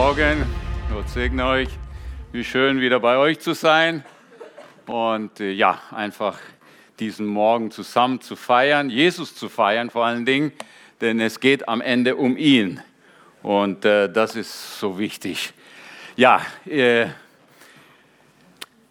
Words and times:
Morgen. 0.00 0.46
Gott 0.94 1.08
segne 1.08 1.44
euch. 1.44 1.68
Wie 2.30 2.44
schön 2.44 2.80
wieder 2.80 3.00
bei 3.00 3.16
euch 3.16 3.40
zu 3.40 3.52
sein. 3.52 4.04
Und 4.86 5.40
äh, 5.40 5.50
ja, 5.50 5.82
einfach 5.90 6.38
diesen 7.00 7.26
Morgen 7.26 7.72
zusammen 7.72 8.20
zu 8.20 8.36
feiern, 8.36 8.90
Jesus 8.90 9.34
zu 9.34 9.48
feiern 9.48 9.90
vor 9.90 10.06
allen 10.06 10.24
Dingen, 10.24 10.52
denn 11.00 11.18
es 11.18 11.40
geht 11.40 11.68
am 11.68 11.80
Ende 11.80 12.14
um 12.14 12.36
ihn. 12.36 12.80
Und 13.42 13.84
äh, 13.84 14.08
das 14.08 14.36
ist 14.36 14.78
so 14.78 15.00
wichtig. 15.00 15.52
Ja, 16.14 16.42
äh, 16.64 17.06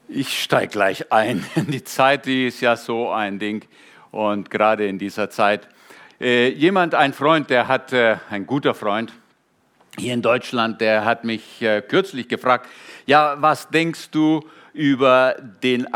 ich 0.10 0.44
steige 0.44 0.74
gleich 0.74 1.10
ein. 1.10 1.46
Die 1.55 1.86
Zeit, 1.86 2.26
die 2.26 2.48
ist 2.48 2.60
ja 2.60 2.76
so 2.76 3.12
ein 3.12 3.40
Ding. 3.40 3.64
Und 4.12 4.50
gerade 4.50 4.86
in 4.86 5.00
dieser 5.00 5.30
Zeit. 5.30 5.70
Äh, 6.20 6.50
jemand, 6.50 6.96
ein 6.96 7.14
Freund, 7.14 7.50
der 7.50 7.70
hat, 7.70 7.94
äh, 7.94 8.18
ein 8.30 8.46
guter 8.46 8.74
Freund, 8.74 9.14
hier 10.00 10.14
in 10.14 10.22
Deutschland, 10.22 10.80
der 10.80 11.06
hat 11.06 11.24
mich 11.24 11.62
äh, 11.62 11.82
kürzlich 11.82 12.28
gefragt, 12.28 12.70
ja, 13.06 13.36
was 13.40 13.70
denkst 13.70 14.12
du 14.12 14.42
über, 14.73 15.36
den 15.64 15.88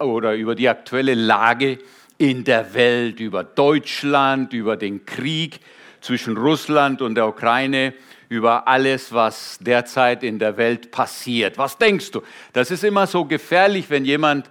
oder 0.00 0.34
über 0.34 0.54
die 0.54 0.68
aktuelle 0.68 1.14
Lage 1.14 1.78
in 2.18 2.42
der 2.42 2.74
Welt, 2.74 3.20
über 3.20 3.44
Deutschland, 3.44 4.52
über 4.52 4.76
den 4.76 5.06
Krieg 5.06 5.60
zwischen 6.00 6.36
Russland 6.36 7.00
und 7.00 7.14
der 7.14 7.28
Ukraine, 7.28 7.94
über 8.28 8.66
alles, 8.66 9.12
was 9.12 9.58
derzeit 9.60 10.24
in 10.24 10.38
der 10.38 10.56
Welt 10.56 10.90
passiert. 10.90 11.56
Was 11.56 11.78
denkst 11.78 12.10
du? 12.10 12.22
Das 12.52 12.70
ist 12.72 12.82
immer 12.82 13.06
so 13.06 13.24
gefährlich, 13.24 13.88
wenn 13.88 14.04
jemand 14.04 14.50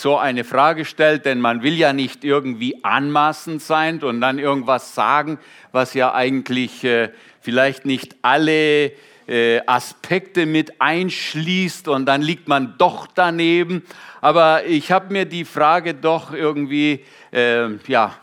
so 0.00 0.18
eine 0.18 0.44
Frage 0.44 0.84
stellt, 0.84 1.24
denn 1.24 1.40
man 1.40 1.62
will 1.62 1.74
ja 1.74 1.92
nicht 1.92 2.24
irgendwie 2.24 2.84
anmaßend 2.84 3.62
sein 3.62 4.02
und 4.02 4.20
dann 4.20 4.38
irgendwas 4.38 4.94
sagen, 4.94 5.38
was 5.72 5.94
ja 5.94 6.14
eigentlich 6.14 6.84
äh, 6.84 7.10
vielleicht 7.40 7.86
nicht 7.86 8.16
alle 8.22 8.92
äh, 9.26 9.60
Aspekte 9.66 10.46
mit 10.46 10.80
einschließt 10.80 11.88
und 11.88 12.06
dann 12.06 12.22
liegt 12.22 12.48
man 12.48 12.74
doch 12.78 13.06
daneben. 13.06 13.82
Aber 14.20 14.64
ich 14.66 14.90
habe 14.90 15.12
mir 15.12 15.24
die 15.24 15.44
Frage 15.44 15.94
doch 15.94 16.32
irgendwie, 16.32 17.04
äh, 17.32 17.68
ja, 17.86 18.14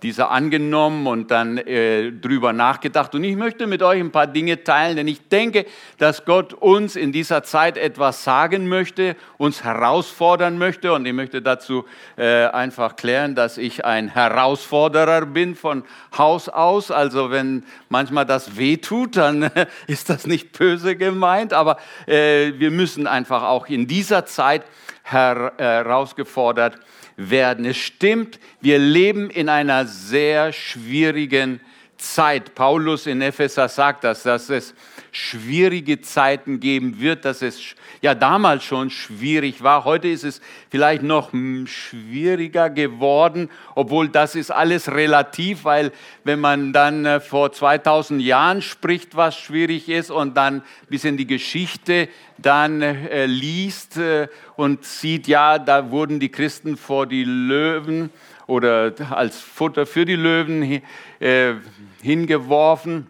äh, 0.00 0.10
dieser 0.10 0.30
angenommen 0.30 1.06
und 1.06 1.30
dann 1.30 1.58
äh, 1.58 2.10
drüber 2.10 2.52
nachgedacht. 2.52 3.14
Und 3.14 3.24
ich 3.24 3.36
möchte 3.36 3.66
mit 3.66 3.82
euch 3.82 4.00
ein 4.00 4.10
paar 4.10 4.26
Dinge 4.26 4.64
teilen, 4.64 4.96
denn 4.96 5.08
ich 5.08 5.28
denke, 5.28 5.66
dass 5.98 6.24
Gott 6.24 6.52
uns 6.54 6.96
in 6.96 7.12
dieser 7.12 7.42
Zeit 7.42 7.76
etwas 7.76 8.24
sagen 8.24 8.68
möchte, 8.68 9.16
uns 9.38 9.62
herausfordern 9.64 10.58
möchte. 10.58 10.92
Und 10.92 11.06
ich 11.06 11.12
möchte 11.12 11.42
dazu 11.42 11.84
äh, 12.16 12.46
einfach 12.46 12.96
klären, 12.96 13.34
dass 13.34 13.58
ich 13.58 13.84
ein 13.84 14.08
Herausforderer 14.08 15.26
bin 15.26 15.54
von 15.54 15.84
Haus 16.16 16.48
aus. 16.48 16.90
Also 16.90 17.30
wenn 17.30 17.64
manchmal 17.88 18.26
das 18.26 18.56
weh 18.56 18.76
tut, 18.78 19.16
dann 19.16 19.50
ist 19.86 20.10
das 20.10 20.26
nicht 20.26 20.58
böse 20.58 20.96
gemeint. 20.96 21.52
Aber 21.52 21.76
äh, 22.06 22.52
wir 22.58 22.70
müssen 22.70 23.06
einfach 23.06 23.42
auch 23.42 23.66
in 23.66 23.86
dieser 23.86 24.26
Zeit 24.26 24.64
herausgefordert 25.02 26.74
werden. 26.74 26.90
Es 27.28 27.76
stimmt, 27.76 28.38
wir 28.60 28.78
leben 28.78 29.28
in 29.28 29.48
einer 29.48 29.86
sehr 29.86 30.52
schwierigen 30.52 31.60
Zeit. 31.98 32.54
Paulus 32.54 33.06
in 33.06 33.20
Epheser 33.20 33.68
sagt 33.68 34.04
das, 34.04 34.22
dass 34.22 34.48
es 34.48 34.74
schwierige 35.12 36.00
Zeiten 36.00 36.60
geben 36.60 37.00
wird, 37.00 37.24
dass 37.24 37.42
es 37.42 37.74
ja 38.00 38.14
damals 38.14 38.64
schon 38.64 38.90
schwierig 38.90 39.62
war. 39.62 39.84
Heute 39.84 40.08
ist 40.08 40.24
es 40.24 40.40
vielleicht 40.70 41.02
noch 41.02 41.32
schwieriger 41.66 42.70
geworden, 42.70 43.50
obwohl 43.74 44.08
das 44.08 44.34
ist 44.34 44.50
alles 44.50 44.90
relativ, 44.90 45.64
weil 45.64 45.92
wenn 46.24 46.40
man 46.40 46.72
dann 46.72 47.04
äh, 47.04 47.20
vor 47.20 47.52
2000 47.52 48.22
Jahren 48.22 48.62
spricht, 48.62 49.16
was 49.16 49.36
schwierig 49.36 49.88
ist 49.88 50.10
und 50.10 50.36
dann 50.36 50.62
bis 50.88 51.04
in 51.04 51.16
die 51.16 51.26
Geschichte 51.26 52.08
dann 52.38 52.82
äh, 52.82 53.26
liest 53.26 53.96
äh, 53.96 54.28
und 54.56 54.84
sieht, 54.84 55.26
ja, 55.26 55.58
da 55.58 55.90
wurden 55.90 56.20
die 56.20 56.30
Christen 56.30 56.76
vor 56.76 57.06
die 57.06 57.24
Löwen 57.24 58.10
oder 58.46 58.92
als 59.10 59.40
Futter 59.40 59.86
für 59.86 60.04
die 60.04 60.16
Löwen 60.16 60.82
äh, 61.20 61.54
hingeworfen 62.02 63.06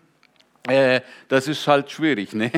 das 1.28 1.48
ist 1.48 1.66
halt 1.66 1.90
schwierig. 1.90 2.32
Ne? 2.34 2.50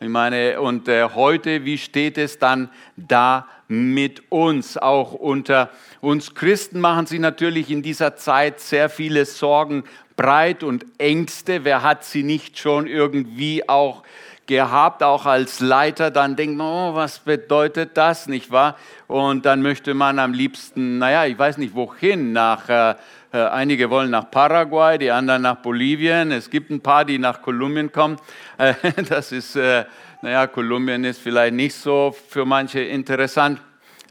Ich 0.00 0.08
meine, 0.08 0.60
und 0.60 0.88
äh, 0.88 1.08
heute, 1.14 1.64
wie 1.64 1.78
steht 1.78 2.18
es 2.18 2.38
dann 2.38 2.70
da 2.96 3.46
mit 3.66 4.30
uns? 4.30 4.76
Auch 4.76 5.12
unter 5.12 5.70
uns 6.00 6.34
Christen 6.34 6.80
machen 6.80 7.06
sich 7.06 7.20
natürlich 7.20 7.70
in 7.70 7.82
dieser 7.82 8.16
Zeit 8.16 8.60
sehr 8.60 8.88
viele 8.88 9.24
Sorgen 9.24 9.84
breit 10.16 10.62
und 10.62 10.86
Ängste. 10.98 11.64
Wer 11.64 11.82
hat 11.82 12.04
sie 12.04 12.22
nicht 12.22 12.58
schon 12.58 12.86
irgendwie 12.86 13.68
auch 13.68 14.02
gehabt, 14.48 15.02
auch 15.02 15.26
als 15.26 15.60
Leiter, 15.60 16.10
dann 16.10 16.34
denkt 16.34 16.56
man, 16.56 16.66
oh, 16.66 16.94
was 16.94 17.20
bedeutet 17.20 17.96
das, 17.96 18.26
nicht 18.26 18.50
wahr? 18.50 18.76
Und 19.06 19.46
dann 19.46 19.62
möchte 19.62 19.94
man 19.94 20.18
am 20.18 20.32
liebsten, 20.32 20.98
naja, 20.98 21.26
ich 21.26 21.38
weiß 21.38 21.58
nicht 21.58 21.74
wohin, 21.74 22.32
nach 22.32 22.68
äh, 22.68 22.90
äh, 22.90 22.94
einige 23.36 23.90
wollen 23.90 24.10
nach 24.10 24.30
Paraguay, 24.30 24.96
die 24.98 25.10
anderen 25.10 25.42
nach 25.42 25.56
Bolivien. 25.56 26.32
Es 26.32 26.48
gibt 26.48 26.70
ein 26.70 26.80
paar, 26.80 27.04
die 27.04 27.18
nach 27.18 27.42
Kolumbien 27.42 27.92
kommen. 27.92 28.16
Äh, 28.56 28.74
das 29.08 29.32
ist, 29.32 29.56
äh, 29.56 29.84
naja, 30.22 30.46
Kolumbien 30.46 31.04
ist 31.04 31.20
vielleicht 31.20 31.54
nicht 31.54 31.74
so 31.74 32.14
für 32.28 32.44
manche 32.44 32.80
interessant. 32.80 33.60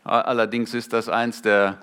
Allerdings 0.04 0.74
ist 0.74 0.94
das 0.94 1.10
eins 1.10 1.42
der, 1.42 1.80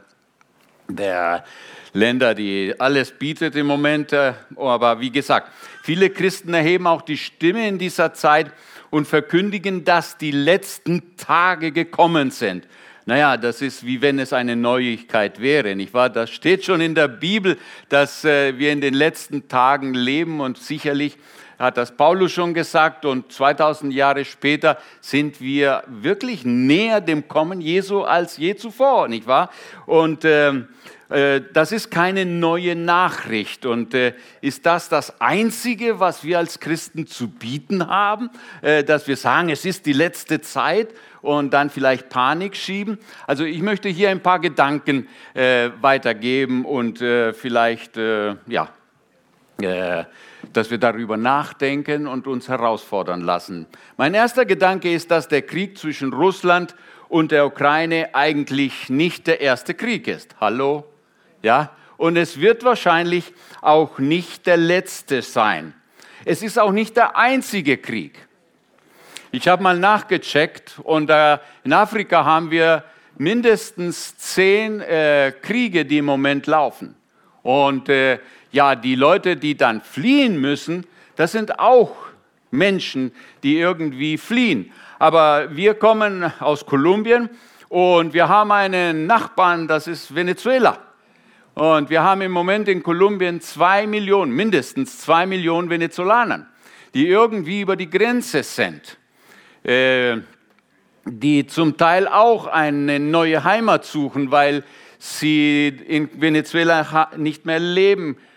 der 0.89 1.45
Länder, 1.93 2.35
die 2.35 2.75
alles 2.79 3.11
bietet 3.11 3.55
im 3.55 3.67
Moment. 3.67 4.15
Aber 4.57 5.01
wie 5.01 5.11
gesagt, 5.11 5.51
viele 5.83 6.09
Christen 6.09 6.55
erheben 6.55 6.87
auch 6.87 7.03
die 7.03 7.19
Stimme 7.19 7.69
in 7.69 7.79
dieser 7.79 8.15
Zeit 8.15 8.51
und 8.89 9.07
verkündigen, 9.07 9.85
dass 9.85 10.17
die 10.17 10.31
letzten 10.31 11.17
Tage 11.17 11.73
gekommen 11.73 12.31
sind. 12.31 12.67
Naja, 13.07 13.37
das 13.37 13.61
ist 13.61 13.85
wie 13.85 14.01
wenn 14.01 14.19
es 14.19 14.33
eine 14.33 14.57
Neuigkeit 14.57 15.39
wäre, 15.39 15.77
nicht 15.77 15.93
wahr? 15.93 16.09
Das 16.09 16.31
steht 16.31 16.65
schon 16.65 16.81
in 16.81 16.95
der 16.95 17.09
Bibel, 17.09 17.59
dass 17.91 18.25
äh, 18.25 18.59
wir 18.59 18.73
in 18.73 18.81
den 18.81 18.95
letzten 18.95 19.47
Tagen 19.47 19.93
leben 19.93 20.41
und 20.41 20.57
sicherlich 20.57 21.19
hat 21.59 21.77
das 21.77 21.97
Paulus 21.97 22.33
schon 22.33 22.55
gesagt 22.55 23.05
und 23.05 23.31
2000 23.31 23.93
Jahre 23.93 24.25
später 24.25 24.79
sind 25.01 25.41
wir 25.41 25.85
wirklich 25.87 26.45
näher 26.45 27.03
dem 27.03 27.29
Kommen 27.29 27.61
Jesu 27.61 28.03
als 28.03 28.39
je 28.39 28.57
zuvor, 28.57 29.09
nicht 29.09 29.27
wahr? 29.27 29.51
Und 29.85 30.25
ähm, 30.25 30.69
äh, 31.04 31.04
das 31.53 31.71
ist 31.71 31.91
keine 31.91 32.27
neue 32.27 32.75
Nachricht. 32.75 33.67
Und 33.67 33.95
äh, 33.95 34.15
ist 34.41 34.67
das 34.67 34.89
das 34.89 35.21
Einzige, 35.21 36.01
was 36.01 36.25
wir 36.25 36.39
als 36.39 36.59
Christen 36.59 37.07
zu 37.07 37.29
bieten 37.29 37.87
haben, 37.87 38.31
äh, 38.63 38.83
dass 38.83 39.07
wir 39.07 39.17
sagen, 39.17 39.49
es 39.49 39.65
ist 39.65 39.87
die 39.87 39.93
letzte 39.93 40.41
Zeit 40.41 40.89
und 41.23 41.55
dann 41.55 41.71
vielleicht 41.71 42.09
Panik 42.09 42.57
schieben? 42.57 42.99
Also 43.27 43.45
ich 43.45 43.63
möchte 43.63 43.89
hier 43.89 44.11
ein 44.11 44.23
paar 44.23 44.41
Gedanken 44.41 45.09
weitergeben 45.35 46.67
und 46.67 46.99
vielleicht, 46.99 47.97
ja, 47.97 48.69
dass 50.53 50.71
wir 50.71 50.77
darüber 50.77 51.17
nachdenken 51.17 52.07
und 52.07 52.27
uns 52.27 52.49
herausfordern 52.49 53.23
lassen. 53.23 53.67
Mein 53.97 54.13
erster 54.13 54.45
Gedanke 54.45 54.93
ist, 54.93 55.11
dass 55.11 55.27
der 55.29 55.41
Krieg 55.41 55.79
zwischen 55.79 56.13
Russland 56.13 56.75
und 57.09 57.33
der 57.33 57.47
Ukraine 57.47 58.15
eigentlich 58.15 58.91
nicht 58.91 59.27
der 59.27 59.41
erste 59.41 59.73
Krieg 59.73 60.07
ist. 60.09 60.37
Hallo? 60.41 60.85
Ja? 61.45 61.71
Und 61.99 62.17
es 62.17 62.41
wird 62.41 62.65
wahrscheinlich 62.65 63.33
auch 63.61 63.99
nicht 63.99 64.47
der 64.47 64.57
letzte 64.57 65.23
sein. 65.23 65.75
Es 66.25 66.43
ist 66.43 66.59
auch 66.59 66.73
nicht 66.73 66.97
der 66.97 67.17
einzige 67.17 67.77
Krieg. 67.77 68.27
Ich 69.31 69.47
habe 69.47 69.63
mal 69.63 69.79
nachgecheckt 69.79 70.81
und 70.83 71.11
äh, 71.11 71.39
in 71.65 71.73
Afrika 71.73 72.25
haben 72.25 72.51
wir 72.51 72.83
mindestens 73.19 74.17
zehn 74.17 74.81
äh, 74.81 75.33
Kriege, 75.43 75.85
die 75.85 75.99
im 75.99 76.07
Moment 76.07 76.47
laufen. 76.47 76.97
Und 77.43 77.89
äh, 77.89 78.19
ja, 78.51 78.75
die 78.75 78.95
Leute, 78.95 79.37
die 79.37 79.57
dann 79.57 79.83
fliehen 79.83 80.41
müssen, 80.41 80.87
das 81.17 81.33
sind 81.33 81.59
auch 81.59 81.95
Menschen, 82.51 83.13
die 83.43 83.59
irgendwie 83.59 84.17
fliehen. 84.17 84.73
Aber 84.99 85.55
wir 85.55 85.75
kommen 85.75 86.33
aus 86.41 86.65
Kolumbien 86.65 87.29
und 87.69 88.15
wir 88.15 88.29
haben 88.29 88.51
einen 88.51 89.07
Nachbarn, 89.07 89.69
das 89.69 89.89
ist 89.89 90.15
Venezuela. 90.15 90.84
Und 91.55 91.89
wir 91.89 92.03
haben 92.03 92.21
im 92.21 92.33
Moment 92.33 92.69
in 92.69 92.83
Kolumbien 92.83 93.41
zwei 93.41 93.87
Millionen, 93.87 94.33
mindestens 94.33 94.99
zwei 94.99 95.25
Millionen 95.25 95.71
Venezolanern, 95.71 96.47
die 96.95 97.07
irgendwie 97.07 97.61
über 97.61 97.77
die 97.77 97.89
Grenze 97.89 98.43
sind, 98.43 98.99
äh, 99.63 100.17
die 101.05 101.47
zum 101.47 101.77
Teil 101.77 102.09
auch 102.09 102.47
eine 102.49 102.99
neue 102.99 103.45
Heimat 103.45 103.85
suchen, 103.85 104.31
weil 104.31 104.65
sie 104.99 105.69
in 105.69 106.09
Venezuela 106.21 107.11
nicht 107.17 107.47
mehr 107.47 107.61
leben 107.61 108.15
können. 108.15 108.34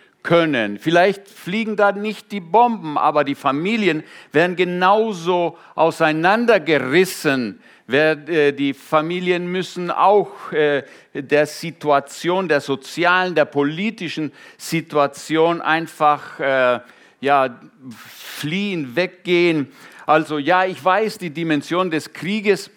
Vielleicht 0.79 1.27
fliegen 1.27 1.75
da 1.75 1.91
nicht 1.91 2.31
die 2.31 2.39
Bomben, 2.39 2.97
aber 2.97 3.23
die 3.23 3.35
Familien 3.35 4.03
werden 4.31 4.55
genauso 4.55 5.57
auseinandergerissen 5.75 7.59
äh, 7.87 8.51
die 8.51 8.73
Familien 8.73 9.49
müssen 9.49 9.91
auch 9.91 10.51
äh, 10.51 10.83
der 11.13 11.45
Situation, 11.45 12.49
der 12.49 12.59
sozialen, 12.59 13.33
der 13.33 13.45
politischen 13.45 14.33
Situation 14.57 15.61
einfach 15.61 16.39
äh, 16.39 16.79
ja, 17.21 17.59
fliehen, 17.89 18.95
weggehen. 18.95 19.71
Also 20.05 20.37
ja, 20.37 20.65
ich 20.65 20.83
weiß, 20.83 21.17
die 21.17 21.29
Dimension 21.29 21.89
des 21.89 22.11
Krieges, 22.11 22.69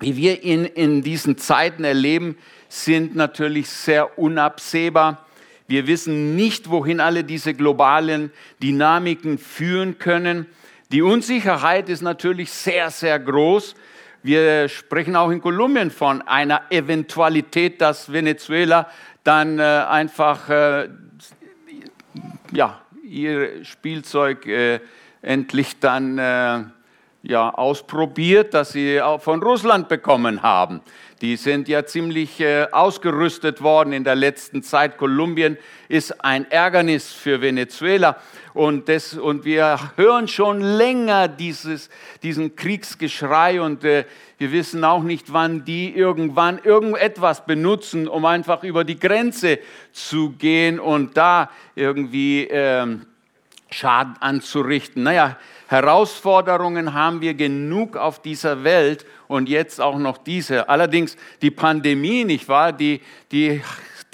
wie 0.00 0.16
wir 0.16 0.42
ihn 0.42 0.64
in 0.64 1.02
diesen 1.02 1.38
Zeiten 1.38 1.84
erleben, 1.84 2.36
sind 2.68 3.14
natürlich 3.14 3.68
sehr 3.68 4.18
unabsehbar. 4.18 5.27
Wir 5.68 5.86
wissen 5.86 6.34
nicht, 6.34 6.70
wohin 6.70 6.98
alle 6.98 7.24
diese 7.24 7.52
globalen 7.52 8.32
Dynamiken 8.62 9.36
führen 9.36 9.98
können. 9.98 10.46
Die 10.92 11.02
Unsicherheit 11.02 11.90
ist 11.90 12.00
natürlich 12.00 12.50
sehr, 12.50 12.90
sehr 12.90 13.18
groß. 13.18 13.74
Wir 14.22 14.70
sprechen 14.70 15.14
auch 15.14 15.28
in 15.28 15.42
Kolumbien 15.42 15.90
von 15.90 16.22
einer 16.22 16.62
Eventualität, 16.70 17.82
dass 17.82 18.10
Venezuela 18.10 18.88
dann 19.24 19.58
äh, 19.58 19.62
einfach 19.62 20.48
äh, 20.48 20.88
ja, 22.50 22.80
ihr 23.04 23.62
Spielzeug 23.66 24.46
äh, 24.46 24.80
endlich 25.20 25.78
dann 25.80 26.16
äh, 26.16 26.64
ja, 27.22 27.50
ausprobiert, 27.50 28.54
das 28.54 28.72
sie 28.72 29.02
auch 29.02 29.20
von 29.20 29.42
Russland 29.42 29.88
bekommen 29.88 30.42
haben. 30.42 30.80
Die 31.20 31.34
sind 31.36 31.66
ja 31.66 31.84
ziemlich 31.84 32.38
äh, 32.38 32.68
ausgerüstet 32.70 33.60
worden 33.60 33.92
in 33.92 34.04
der 34.04 34.14
letzten 34.14 34.62
Zeit. 34.62 34.98
Kolumbien 34.98 35.58
ist 35.88 36.24
ein 36.24 36.48
Ärgernis 36.48 37.12
für 37.12 37.40
Venezuela. 37.40 38.18
Und, 38.54 38.88
das, 38.88 39.14
und 39.14 39.44
wir 39.44 39.78
hören 39.96 40.28
schon 40.28 40.60
länger 40.60 41.26
dieses, 41.26 41.90
diesen 42.22 42.54
Kriegsgeschrei 42.54 43.60
und 43.60 43.82
äh, 43.82 44.04
wir 44.38 44.52
wissen 44.52 44.84
auch 44.84 45.02
nicht, 45.02 45.32
wann 45.32 45.64
die 45.64 45.92
irgendwann 45.92 46.60
irgendetwas 46.62 47.44
benutzen, 47.44 48.06
um 48.06 48.24
einfach 48.24 48.62
über 48.62 48.84
die 48.84 48.98
Grenze 49.00 49.58
zu 49.90 50.30
gehen 50.30 50.78
und 50.78 51.16
da 51.16 51.50
irgendwie 51.74 52.46
äh, 52.46 52.86
Schaden 53.70 54.16
anzurichten. 54.20 55.02
Naja, 55.02 55.36
Herausforderungen 55.68 56.94
haben 56.94 57.20
wir 57.20 57.34
genug 57.34 57.96
auf 57.96 58.22
dieser 58.22 58.64
Welt 58.64 59.04
und 59.26 59.48
jetzt 59.48 59.80
auch 59.80 59.98
noch 59.98 60.18
diese. 60.18 60.68
Allerdings 60.68 61.16
die 61.42 61.50
Pandemie, 61.50 62.24
nicht 62.24 62.48
wahr? 62.48 62.72
Die, 62.72 63.02
die, 63.30 63.62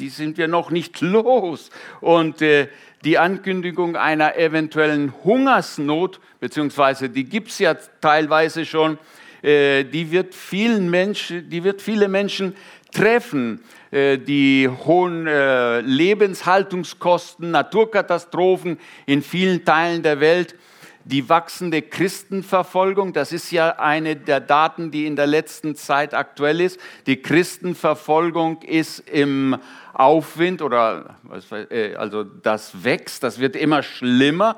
die 0.00 0.08
sind 0.08 0.36
wir 0.36 0.48
noch 0.48 0.70
nicht 0.70 1.00
los. 1.00 1.70
Und 2.00 2.42
äh, 2.42 2.68
die 3.04 3.18
Ankündigung 3.18 3.96
einer 3.96 4.36
eventuellen 4.36 5.12
Hungersnot, 5.22 6.20
beziehungsweise 6.40 7.08
die 7.08 7.24
gibt 7.24 7.50
es 7.50 7.58
ja 7.58 7.74
teilweise 8.00 8.64
schon, 8.64 8.98
äh, 9.42 9.84
die, 9.84 10.10
wird 10.10 10.34
vielen 10.34 10.90
Menschen, 10.90 11.48
die 11.50 11.62
wird 11.62 11.82
viele 11.82 12.08
Menschen 12.08 12.56
treffen. 12.92 13.60
Äh, 13.94 14.18
die 14.18 14.68
hohen 14.68 15.28
äh, 15.28 15.80
Lebenshaltungskosten, 15.80 17.52
Naturkatastrophen 17.52 18.80
in 19.06 19.22
vielen 19.22 19.64
Teilen 19.64 20.02
der 20.02 20.18
Welt 20.18 20.56
die 21.06 21.28
wachsende 21.28 21.82
Christenverfolgung, 21.82 23.12
das 23.12 23.30
ist 23.30 23.52
ja 23.52 23.78
eine 23.78 24.16
der 24.16 24.40
Daten, 24.40 24.90
die 24.90 25.04
in 25.04 25.16
der 25.16 25.26
letzten 25.26 25.76
Zeit 25.76 26.14
aktuell 26.14 26.62
ist. 26.62 26.80
Die 27.06 27.20
Christenverfolgung 27.20 28.62
ist 28.62 29.00
im 29.10 29.58
Aufwind 29.92 30.62
oder 30.62 31.16
äh, 31.70 31.94
also 31.94 32.24
das 32.24 32.82
wächst, 32.84 33.22
das 33.22 33.38
wird 33.38 33.54
immer 33.54 33.82
schlimmer. 33.82 34.56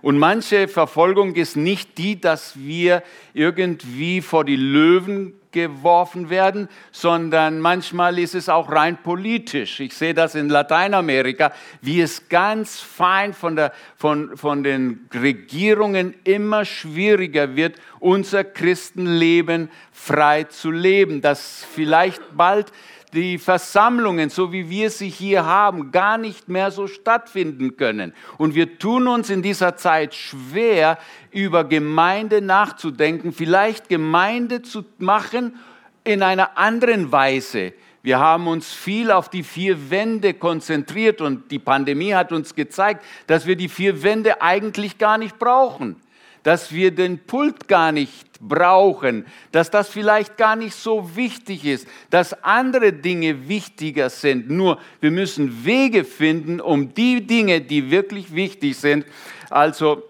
Und 0.00 0.18
manche 0.18 0.68
Verfolgung 0.68 1.34
ist 1.34 1.54
nicht 1.56 1.98
die, 1.98 2.18
dass 2.18 2.56
wir 2.56 3.02
irgendwie 3.34 4.22
vor 4.22 4.44
die 4.44 4.56
Löwen 4.56 5.34
geworfen 5.52 6.30
werden, 6.30 6.68
sondern 6.90 7.60
manchmal 7.60 8.18
ist 8.18 8.34
es 8.34 8.48
auch 8.48 8.70
rein 8.70 8.96
politisch. 9.02 9.80
Ich 9.80 9.94
sehe 9.94 10.14
das 10.14 10.34
in 10.34 10.48
Lateinamerika, 10.48 11.52
wie 11.80 12.00
es 12.00 12.28
ganz 12.28 12.80
fein 12.80 13.32
von, 13.34 13.56
der, 13.56 13.72
von, 13.96 14.36
von 14.36 14.62
den 14.64 15.08
Regierungen 15.14 16.14
immer 16.24 16.64
schwieriger 16.64 17.54
wird, 17.54 17.76
unser 18.00 18.42
Christenleben 18.42 19.70
frei 19.92 20.44
zu 20.44 20.70
leben, 20.70 21.20
dass 21.20 21.64
vielleicht 21.72 22.36
bald 22.36 22.72
die 23.12 23.38
Versammlungen, 23.38 24.30
so 24.30 24.52
wie 24.52 24.70
wir 24.70 24.90
sie 24.90 25.08
hier 25.08 25.44
haben, 25.44 25.90
gar 25.92 26.16
nicht 26.16 26.48
mehr 26.48 26.70
so 26.70 26.86
stattfinden 26.86 27.76
können. 27.76 28.14
Und 28.38 28.54
wir 28.54 28.78
tun 28.78 29.06
uns 29.06 29.28
in 29.28 29.42
dieser 29.42 29.76
Zeit 29.76 30.14
schwer, 30.14 30.98
über 31.30 31.64
Gemeinde 31.64 32.40
nachzudenken, 32.40 33.32
vielleicht 33.32 33.88
Gemeinde 33.88 34.62
zu 34.62 34.84
machen 34.98 35.56
in 36.04 36.22
einer 36.22 36.56
anderen 36.56 37.12
Weise. 37.12 37.74
Wir 38.02 38.18
haben 38.18 38.48
uns 38.48 38.72
viel 38.72 39.12
auf 39.12 39.28
die 39.28 39.44
vier 39.44 39.90
Wände 39.90 40.34
konzentriert 40.34 41.20
und 41.20 41.50
die 41.50 41.60
Pandemie 41.60 42.14
hat 42.14 42.32
uns 42.32 42.54
gezeigt, 42.54 43.04
dass 43.28 43.46
wir 43.46 43.56
die 43.56 43.68
vier 43.68 44.02
Wände 44.02 44.42
eigentlich 44.42 44.98
gar 44.98 45.18
nicht 45.18 45.38
brauchen 45.38 46.01
dass 46.42 46.72
wir 46.72 46.90
den 46.90 47.18
Pult 47.18 47.68
gar 47.68 47.92
nicht 47.92 48.40
brauchen, 48.40 49.26
dass 49.52 49.70
das 49.70 49.88
vielleicht 49.88 50.36
gar 50.36 50.56
nicht 50.56 50.74
so 50.74 51.14
wichtig 51.14 51.64
ist, 51.64 51.86
dass 52.10 52.42
andere 52.42 52.92
Dinge 52.92 53.48
wichtiger 53.48 54.10
sind. 54.10 54.50
Nur 54.50 54.78
wir 55.00 55.10
müssen 55.10 55.64
Wege 55.64 56.04
finden, 56.04 56.60
um 56.60 56.92
die 56.94 57.26
Dinge, 57.26 57.60
die 57.60 57.90
wirklich 57.90 58.34
wichtig 58.34 58.76
sind, 58.76 59.06
also 59.50 60.02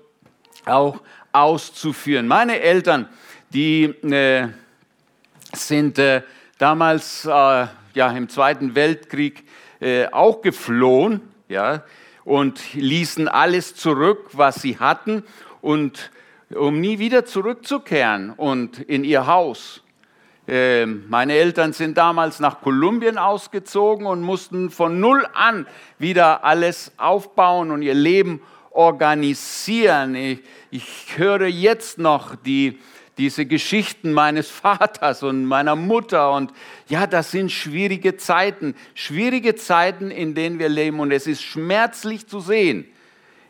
auch 0.64 1.02
auszuführen. 1.32 2.26
Meine 2.26 2.60
Eltern, 2.60 3.08
die 3.52 3.84
äh, 3.84 4.48
sind 5.52 5.98
äh, 5.98 6.22
damals 6.58 7.26
äh, 7.26 7.66
ja, 7.94 8.10
im 8.16 8.28
Zweiten 8.28 8.74
Weltkrieg 8.74 9.44
äh, 9.80 10.06
auch 10.06 10.40
geflohen 10.40 11.20
ja, 11.48 11.84
und 12.24 12.74
ließen 12.74 13.28
alles 13.28 13.74
zurück, 13.74 14.30
was 14.32 14.62
sie 14.62 14.78
hatten 14.78 15.24
und 15.60 16.10
um 16.54 16.80
nie 16.80 16.98
wieder 16.98 17.24
zurückzukehren 17.24 18.30
und 18.30 18.78
in 18.78 19.04
ihr 19.04 19.26
Haus. 19.26 19.82
Ähm, 20.48 21.04
meine 21.08 21.34
Eltern 21.34 21.72
sind 21.72 21.96
damals 21.96 22.40
nach 22.40 22.60
Kolumbien 22.60 23.16
ausgezogen 23.16 24.06
und 24.06 24.22
mussten 24.22 24.70
von 24.70 24.98
null 24.98 25.24
an 25.34 25.66
wieder 25.98 26.44
alles 26.44 26.92
aufbauen 26.96 27.70
und 27.70 27.82
ihr 27.82 27.94
Leben 27.94 28.42
organisieren. 28.70 30.16
Ich, 30.16 30.40
ich 30.70 31.16
höre 31.16 31.46
jetzt 31.46 31.98
noch 31.98 32.34
die, 32.34 32.80
diese 33.18 33.46
Geschichten 33.46 34.12
meines 34.12 34.50
Vaters 34.50 35.22
und 35.22 35.44
meiner 35.44 35.76
Mutter 35.76 36.32
und 36.32 36.52
ja, 36.88 37.06
das 37.06 37.30
sind 37.30 37.52
schwierige 37.52 38.16
Zeiten, 38.16 38.74
schwierige 38.94 39.54
Zeiten, 39.54 40.10
in 40.10 40.34
denen 40.34 40.58
wir 40.58 40.68
leben 40.68 40.98
und 40.98 41.12
es 41.12 41.28
ist 41.28 41.42
schmerzlich 41.42 42.26
zu 42.26 42.40
sehen, 42.40 42.86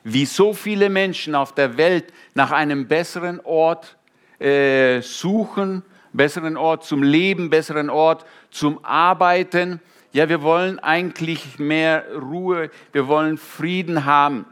wie 0.04 0.26
so 0.26 0.52
viele 0.52 0.88
Menschen 0.90 1.35
auf 1.35 1.54
der 1.54 1.76
Welt 1.76 2.12
nach 2.35 2.50
einem 2.50 2.88
besseren 2.88 3.40
Ort 3.44 3.97
äh, 4.38 5.00
suchen, 5.00 5.82
besseren 6.12 6.56
Ort 6.56 6.85
zum 6.85 7.02
Leben, 7.02 7.50
besseren 7.50 7.90
Ort 7.90 8.25
zum 8.50 8.85
Arbeiten. 8.85 9.80
Ja, 10.12 10.28
wir 10.28 10.42
wollen 10.42 10.78
eigentlich 10.78 11.59
mehr 11.59 12.04
Ruhe, 12.14 12.71
wir 12.92 13.09
wollen 13.09 13.38
Frieden 13.38 14.04
haben. 14.04 14.44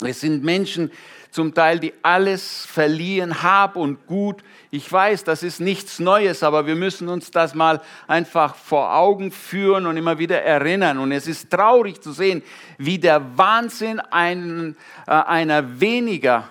Es 0.00 0.20
sind 0.20 0.42
Menschen, 0.42 0.90
zum 1.32 1.54
Teil, 1.54 1.80
die 1.80 1.94
alles 2.02 2.66
verlieren, 2.66 3.42
Hab 3.42 3.76
und 3.76 4.06
Gut. 4.06 4.44
Ich 4.74 4.90
weiß, 4.90 5.24
das 5.24 5.42
ist 5.42 5.60
nichts 5.60 5.98
Neues, 5.98 6.42
aber 6.42 6.66
wir 6.66 6.76
müssen 6.76 7.10
uns 7.10 7.30
das 7.30 7.54
mal 7.54 7.82
einfach 8.06 8.54
vor 8.54 8.94
Augen 8.94 9.30
führen 9.30 9.84
und 9.84 9.98
immer 9.98 10.18
wieder 10.18 10.40
erinnern. 10.40 10.96
Und 10.96 11.12
es 11.12 11.26
ist 11.26 11.50
traurig 11.50 12.00
zu 12.00 12.12
sehen, 12.12 12.42
wie 12.78 12.98
der 12.98 13.36
Wahnsinn 13.36 14.00
einen, 14.00 14.78
äh, 15.06 15.10
einer 15.10 15.78
weniger 15.78 16.48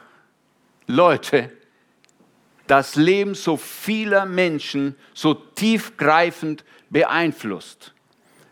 Leute 0.86 1.52
das 2.68 2.96
Leben 2.96 3.34
so 3.34 3.58
vieler 3.58 4.28
Menschen 4.28 4.96
so 5.16 5.34
tiefgreifend 5.34 6.64
beeinflusst. 6.92 7.92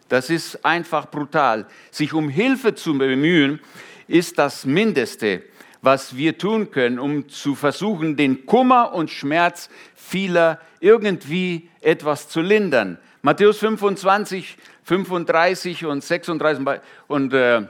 Das 0.07 0.31
ist 0.31 0.65
einfach 0.65 1.11
brutal. 1.11 1.67
Sich 1.91 2.13
um 2.13 2.27
Hilfe 2.27 2.73
zu 2.73 2.97
bemühen, 2.97 3.59
ist 4.07 4.39
das 4.39 4.65
Mindeste, 4.65 5.43
was 5.81 6.15
wir 6.15 6.37
tun 6.37 6.71
können, 6.71 6.99
um 6.99 7.29
zu 7.29 7.55
versuchen, 7.55 8.15
den 8.17 8.45
Kummer 8.45 8.93
und 8.93 9.09
Schmerz 9.09 9.69
vieler 9.95 10.59
irgendwie 10.79 11.69
etwas 11.81 12.29
zu 12.29 12.41
lindern. 12.41 12.97
Matthäus 13.21 13.59
25, 13.59 14.57
35 14.83 15.85
und 15.85 16.03
36 16.03 16.65
und 17.07 17.33
äh, 17.33 17.63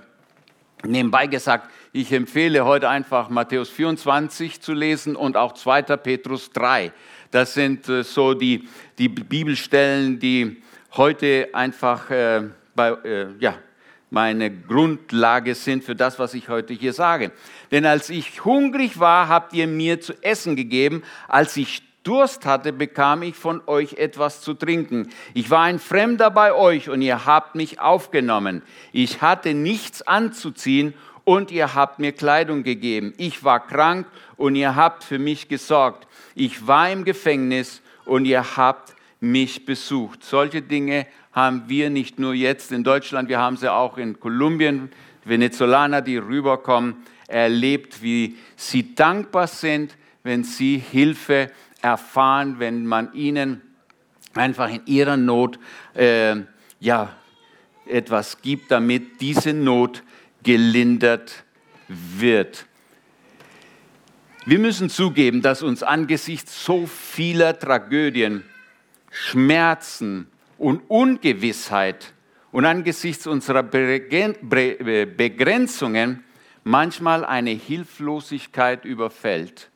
nebenbei 0.83 1.27
gesagt, 1.27 1.69
ich 1.91 2.11
empfehle 2.11 2.65
heute 2.65 2.87
einfach 2.87 3.29
Matthäus 3.29 3.69
24 3.69 4.61
zu 4.61 4.73
lesen 4.73 5.15
und 5.15 5.37
auch 5.37 5.53
2. 5.53 5.81
Petrus 5.97 6.51
3. 6.51 6.91
Das 7.31 7.53
sind 7.53 7.89
äh, 7.89 8.03
so 8.03 8.33
die, 8.33 8.67
die 8.97 9.09
Bibelstellen, 9.09 10.19
die 10.19 10.61
heute 10.95 11.49
einfach 11.53 12.09
äh, 12.09 12.43
bei, 12.75 12.91
äh, 13.03 13.27
ja, 13.39 13.55
meine 14.09 14.49
Grundlage 14.49 15.53
sind 15.55 15.83
für 15.83 15.95
das, 15.95 16.17
was 16.17 16.33
ich 16.33 16.49
heute 16.49 16.73
hier 16.73 16.93
sage. 16.93 17.31
Denn 17.71 17.85
als 17.85 18.09
ich 18.09 18.43
hungrig 18.43 18.99
war, 18.99 19.27
habt 19.27 19.53
ihr 19.53 19.67
mir 19.67 20.01
zu 20.01 20.13
essen 20.23 20.55
gegeben. 20.55 21.03
Als 21.27 21.57
ich 21.57 21.83
Durst 22.03 22.45
hatte, 22.45 22.73
bekam 22.73 23.21
ich 23.23 23.35
von 23.35 23.61
euch 23.67 23.93
etwas 23.93 24.41
zu 24.41 24.53
trinken. 24.53 25.09
Ich 25.33 25.49
war 25.51 25.63
ein 25.63 25.79
Fremder 25.79 26.31
bei 26.31 26.53
euch 26.53 26.89
und 26.89 27.01
ihr 27.01 27.25
habt 27.25 27.55
mich 27.55 27.81
aufgenommen. 27.81 28.63
Ich 28.93 29.21
hatte 29.21 29.53
nichts 29.53 30.01
anzuziehen 30.01 30.93
und 31.25 31.51
ihr 31.51 31.75
habt 31.75 31.99
mir 31.99 32.13
Kleidung 32.13 32.63
gegeben. 32.63 33.13
Ich 33.17 33.43
war 33.43 33.59
krank 33.59 34.07
und 34.37 34.55
ihr 34.55 34.75
habt 34.75 35.03
für 35.03 35.19
mich 35.19 35.49
gesorgt. 35.49 36.07
Ich 36.33 36.65
war 36.65 36.89
im 36.89 37.03
Gefängnis 37.03 37.81
und 38.05 38.25
ihr 38.25 38.57
habt 38.57 38.95
mich 39.19 39.65
besucht. 39.65 40.23
Solche 40.23 40.61
Dinge 40.61 41.05
haben 41.31 41.63
wir 41.67 41.89
nicht 41.89 42.19
nur 42.19 42.33
jetzt 42.33 42.71
in 42.71 42.83
Deutschland, 42.83 43.29
wir 43.29 43.39
haben 43.39 43.57
sie 43.57 43.71
auch 43.71 43.97
in 43.97 44.19
Kolumbien, 44.19 44.89
Venezolaner, 45.25 46.01
die 46.01 46.17
rüberkommen, 46.17 46.95
erlebt, 47.27 48.01
wie 48.01 48.37
sie 48.55 48.95
dankbar 48.95 49.47
sind, 49.47 49.95
wenn 50.23 50.43
sie 50.43 50.77
Hilfe 50.77 51.51
erfahren, 51.81 52.55
wenn 52.59 52.85
man 52.85 53.13
ihnen 53.13 53.61
einfach 54.33 54.69
in 54.69 54.81
ihrer 54.85 55.17
Not 55.17 55.59
äh, 55.93 56.35
ja, 56.79 57.15
etwas 57.85 58.41
gibt, 58.41 58.71
damit 58.71 59.21
diese 59.21 59.53
Not 59.53 60.03
gelindert 60.43 61.43
wird. 61.87 62.65
Wir 64.45 64.59
müssen 64.59 64.89
zugeben, 64.89 65.41
dass 65.41 65.61
uns 65.61 65.83
angesichts 65.83 66.63
so 66.63 66.87
vieler 66.87 67.57
Tragödien, 67.57 68.43
Schmerzen 69.11 70.27
und 70.59 70.81
Ungewissheit 70.89 72.13
und 72.51 72.65
angesichts 72.65 73.25
unserer 73.25 73.63
Begrenzungen 73.63 76.23
manchmal 76.63 77.25
eine 77.25 77.51
Hilflosigkeit 77.51 78.85
überfällt. 78.85 79.69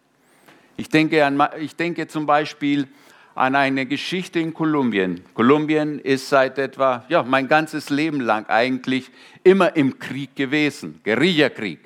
Ich 0.75 0.90
denke, 0.90 1.25
an, 1.25 1.42
ich 1.60 1.75
denke 1.75 2.08
zum 2.08 2.25
Beispiel 2.25 2.88
an 3.36 3.56
eine 3.56 3.86
Geschichte 3.86 4.40
in 4.40 4.54
Kolumbien. 4.54 5.22
Kolumbien 5.34 6.00
ist 6.00 6.30
seit 6.30 6.60
etwa, 6.60 7.06
ja, 7.10 7.24
mein 7.24 7.48
ganzes 7.48 7.90
Leben 7.90 8.20
lang 8.20 8.46
eigentlich 8.48 9.10
immer 9.44 9.75
im 9.75 9.98
Krieg 9.98 10.36
gewesen, 10.36 11.00
Guerillakrieg. 11.04 11.80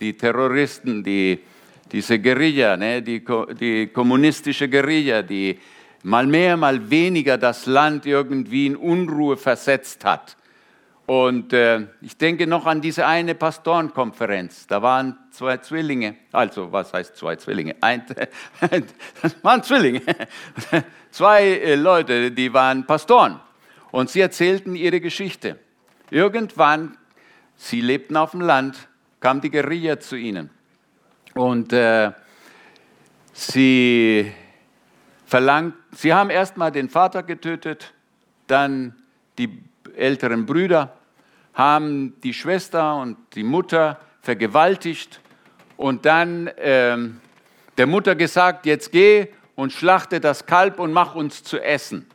Die 0.00 0.16
Terroristen, 0.16 1.04
die, 1.04 1.38
diese 1.90 2.18
Guerilla, 2.18 2.76
ne, 2.76 3.02
die, 3.02 3.22
die 3.60 3.88
kommunistische 3.88 4.68
Guerilla, 4.68 5.22
die 5.22 5.58
mal 6.02 6.26
mehr, 6.26 6.56
mal 6.56 6.90
weniger 6.90 7.38
das 7.38 7.66
Land 7.66 8.06
irgendwie 8.06 8.66
in 8.66 8.76
Unruhe 8.76 9.36
versetzt 9.36 10.04
hat. 10.04 10.36
Und 11.06 11.52
äh, 11.52 11.88
ich 12.00 12.16
denke 12.16 12.46
noch 12.46 12.64
an 12.64 12.80
diese 12.80 13.06
eine 13.06 13.34
Pastorenkonferenz. 13.34 14.66
Da 14.66 14.82
waren 14.82 15.18
zwei 15.30 15.58
Zwillinge, 15.58 16.14
also 16.30 16.70
was 16.70 16.92
heißt 16.92 17.16
zwei 17.16 17.36
Zwillinge? 17.36 17.76
Ein, 17.80 18.04
das 19.22 19.36
waren 19.42 19.62
Zwillinge. 19.62 20.00
Zwei 21.10 21.42
äh, 21.42 21.74
Leute, 21.74 22.30
die 22.30 22.54
waren 22.54 22.86
Pastoren. 22.86 23.38
Und 23.90 24.08
sie 24.08 24.20
erzählten 24.20 24.74
ihre 24.74 24.98
Geschichte. 24.98 25.58
Irgendwann, 26.10 26.96
sie 27.56 27.82
lebten 27.82 28.16
auf 28.16 28.30
dem 28.30 28.40
Land, 28.40 28.88
kam 29.20 29.42
die 29.42 29.50
Guerilla 29.50 30.00
zu 30.00 30.16
ihnen. 30.16 30.48
Und 31.34 31.74
äh, 31.74 32.12
sie 33.34 34.32
verlangt, 35.32 35.74
sie 35.92 36.12
haben 36.12 36.28
erstmal 36.28 36.70
den 36.70 36.90
Vater 36.90 37.22
getötet, 37.22 37.94
dann 38.48 38.94
die 39.38 39.62
älteren 39.96 40.44
Brüder, 40.44 40.92
haben 41.54 42.20
die 42.20 42.34
Schwester 42.34 42.96
und 42.96 43.16
die 43.34 43.42
Mutter 43.42 43.98
vergewaltigt 44.20 45.22
und 45.78 46.04
dann 46.04 46.50
ähm, 46.58 47.22
der 47.78 47.86
Mutter 47.86 48.14
gesagt, 48.14 48.66
jetzt 48.66 48.92
geh 48.92 49.28
und 49.54 49.72
schlachte 49.72 50.20
das 50.20 50.44
Kalb 50.44 50.78
und 50.78 50.92
mach 50.92 51.14
uns 51.14 51.42
zu 51.42 51.58
essen. 51.58 52.06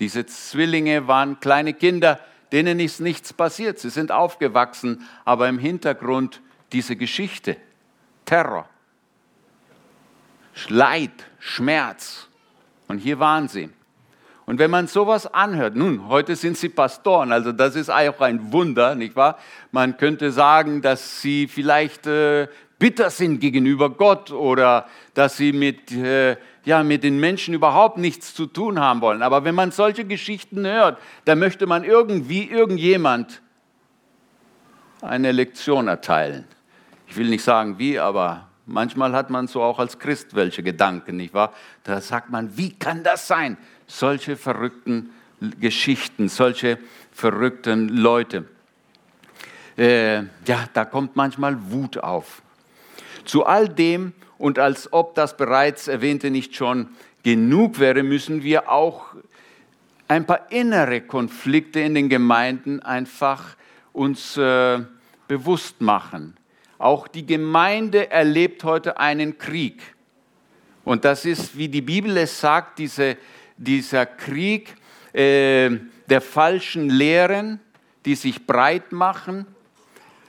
Diese 0.00 0.26
Zwillinge 0.26 1.06
waren 1.06 1.38
kleine 1.38 1.74
Kinder, 1.74 2.18
denen 2.50 2.80
ist 2.80 2.98
nichts 2.98 3.32
passiert. 3.32 3.78
Sie 3.78 3.90
sind 3.90 4.10
aufgewachsen, 4.10 5.08
aber 5.24 5.48
im 5.48 5.60
Hintergrund 5.60 6.40
diese 6.72 6.96
Geschichte. 6.96 7.56
Terror, 8.24 8.68
Leid, 10.68 11.12
Schmerz. 11.38 12.28
Und 12.92 12.98
hier 12.98 13.18
waren 13.18 13.48
sie. 13.48 13.70
Und 14.44 14.58
wenn 14.58 14.70
man 14.70 14.86
sowas 14.86 15.26
anhört, 15.26 15.74
nun, 15.76 16.08
heute 16.08 16.36
sind 16.36 16.58
sie 16.58 16.68
Pastoren, 16.68 17.32
also 17.32 17.50
das 17.50 17.74
ist 17.74 17.88
auch 17.88 18.20
ein 18.20 18.52
Wunder, 18.52 18.94
nicht 18.94 19.16
wahr? 19.16 19.38
Man 19.70 19.96
könnte 19.96 20.30
sagen, 20.30 20.82
dass 20.82 21.22
sie 21.22 21.48
vielleicht 21.48 22.06
äh, 22.06 22.48
bitter 22.78 23.08
sind 23.08 23.40
gegenüber 23.40 23.88
Gott 23.88 24.30
oder 24.30 24.84
dass 25.14 25.38
sie 25.38 25.54
mit, 25.54 25.90
äh, 25.92 26.36
ja, 26.66 26.82
mit 26.82 27.02
den 27.02 27.18
Menschen 27.18 27.54
überhaupt 27.54 27.96
nichts 27.96 28.34
zu 28.34 28.44
tun 28.44 28.78
haben 28.78 29.00
wollen. 29.00 29.22
Aber 29.22 29.44
wenn 29.44 29.54
man 29.54 29.70
solche 29.70 30.04
Geschichten 30.04 30.66
hört, 30.66 30.98
dann 31.24 31.38
möchte 31.38 31.66
man 31.66 31.84
irgendwie 31.84 32.44
irgendjemand 32.44 33.40
eine 35.00 35.32
Lektion 35.32 35.88
erteilen. 35.88 36.44
Ich 37.06 37.16
will 37.16 37.30
nicht 37.30 37.42
sagen 37.42 37.78
wie, 37.78 37.98
aber 37.98 38.48
manchmal 38.66 39.12
hat 39.12 39.30
man 39.30 39.46
so 39.46 39.62
auch 39.62 39.78
als 39.78 39.98
Christ 39.98 40.34
welche 40.34 40.62
Gedanken, 40.62 41.16
nicht 41.16 41.34
wahr? 41.34 41.52
Da 41.84 42.00
sagt 42.00 42.30
man, 42.30 42.56
wie 42.56 42.72
kann 42.72 43.02
das 43.02 43.26
sein? 43.26 43.56
solche 43.92 44.36
verrückten 44.36 45.10
Geschichten, 45.60 46.28
solche 46.28 46.78
verrückten 47.12 47.88
Leute. 47.88 48.48
Äh, 49.76 50.22
ja, 50.46 50.66
da 50.72 50.84
kommt 50.84 51.16
manchmal 51.16 51.70
Wut 51.70 51.98
auf. 51.98 52.42
Zu 53.24 53.46
all 53.46 53.68
dem 53.68 54.12
und 54.38 54.58
als 54.58 54.92
ob 54.92 55.14
das 55.14 55.36
bereits 55.36 55.88
erwähnte 55.88 56.30
nicht 56.30 56.54
schon 56.54 56.88
genug 57.22 57.78
wäre, 57.78 58.02
müssen 58.02 58.42
wir 58.42 58.70
auch 58.70 59.14
ein 60.08 60.26
paar 60.26 60.50
innere 60.50 61.00
Konflikte 61.00 61.80
in 61.80 61.94
den 61.94 62.08
Gemeinden 62.08 62.80
einfach 62.80 63.56
uns 63.92 64.36
äh, 64.36 64.80
bewusst 65.28 65.80
machen. 65.80 66.36
Auch 66.82 67.08
die 67.08 67.24
Gemeinde 67.24 68.10
erlebt 68.10 68.64
heute 68.64 68.98
einen 68.98 69.38
Krieg. 69.38 69.82
Und 70.84 71.04
das 71.04 71.24
ist, 71.24 71.56
wie 71.56 71.68
die 71.68 71.80
Bibel 71.80 72.16
es 72.16 72.40
sagt, 72.40 72.78
diese 72.78 73.16
dieser 73.56 74.06
Krieg 74.06 74.74
äh, 75.12 75.70
der 76.08 76.20
falschen 76.20 76.90
Lehren, 76.90 77.60
die 78.04 78.14
sich 78.14 78.46
breit 78.46 78.92
machen, 78.92 79.46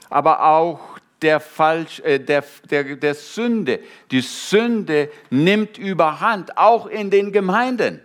aber 0.08 0.44
auch 0.44 0.98
der, 1.20 1.40
Falsch, 1.40 2.00
äh, 2.00 2.18
der, 2.20 2.44
der, 2.70 2.96
der 2.96 3.14
Sünde. 3.14 3.80
Die 4.10 4.20
Sünde 4.20 5.10
nimmt 5.30 5.78
überhand, 5.78 6.56
auch 6.56 6.86
in 6.86 7.10
den 7.10 7.32
Gemeinden. 7.32 8.00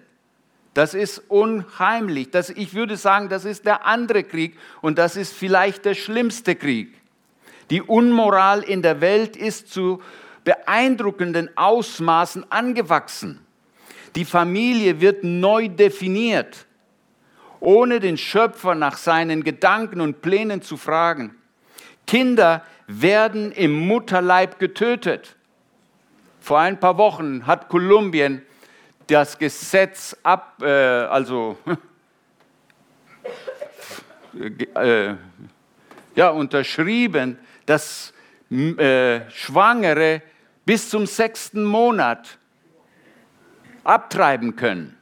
Das 0.74 0.94
ist 0.94 1.20
unheimlich. 1.28 2.32
Das, 2.32 2.50
ich 2.50 2.74
würde 2.74 2.96
sagen, 2.96 3.30
das 3.30 3.44
ist 3.44 3.66
der 3.66 3.86
andere 3.86 4.24
Krieg 4.24 4.58
und 4.82 4.98
das 4.98 5.16
ist 5.16 5.34
vielleicht 5.34 5.86
der 5.86 5.96
schlimmste 5.96 6.56
Krieg. 6.56 6.99
Die 7.70 7.82
Unmoral 7.82 8.64
in 8.64 8.82
der 8.82 9.02
Welt 9.02 9.36
ist 9.36 9.72
zu 9.72 10.02
beeindruckenden 10.44 11.56
Ausmaßen 11.56 12.52
angewachsen. 12.52 13.46
Die 14.16 14.26
Familie 14.26 15.02
wird 15.02 15.24
neu 15.24 15.68
definiert, 15.68 16.66
ohne 17.60 18.00
den 18.00 18.18
Schöpfer 18.18 18.74
nach 18.74 18.98
seinen 18.98 19.44
Gedanken 19.44 20.02
und 20.02 20.22
Plänen 20.22 20.62
zu 20.62 20.78
fragen. 20.78 21.36
Kinder 22.08 22.64
werden 22.88 23.52
im 23.52 23.72
Mutterleib 23.72 24.58
getötet. 24.58 25.36
Vor 26.40 26.60
ein 26.60 26.80
paar 26.80 26.98
Wochen 26.98 27.46
hat 27.46 27.70
Kolumbien 27.70 28.42
das 29.06 29.38
Gesetz 29.38 30.16
ab, 30.24 30.62
äh, 30.62 30.66
also 30.66 31.58
äh, 34.76 35.14
ja, 36.16 36.30
unterschrieben, 36.30 37.38
dass 37.70 38.14
äh, 38.50 39.30
Schwangere 39.30 40.24
bis 40.66 40.90
zum 40.90 41.06
sechsten 41.06 41.64
Monat 41.64 42.40
abtreiben 43.84 44.56
können. 44.56 44.98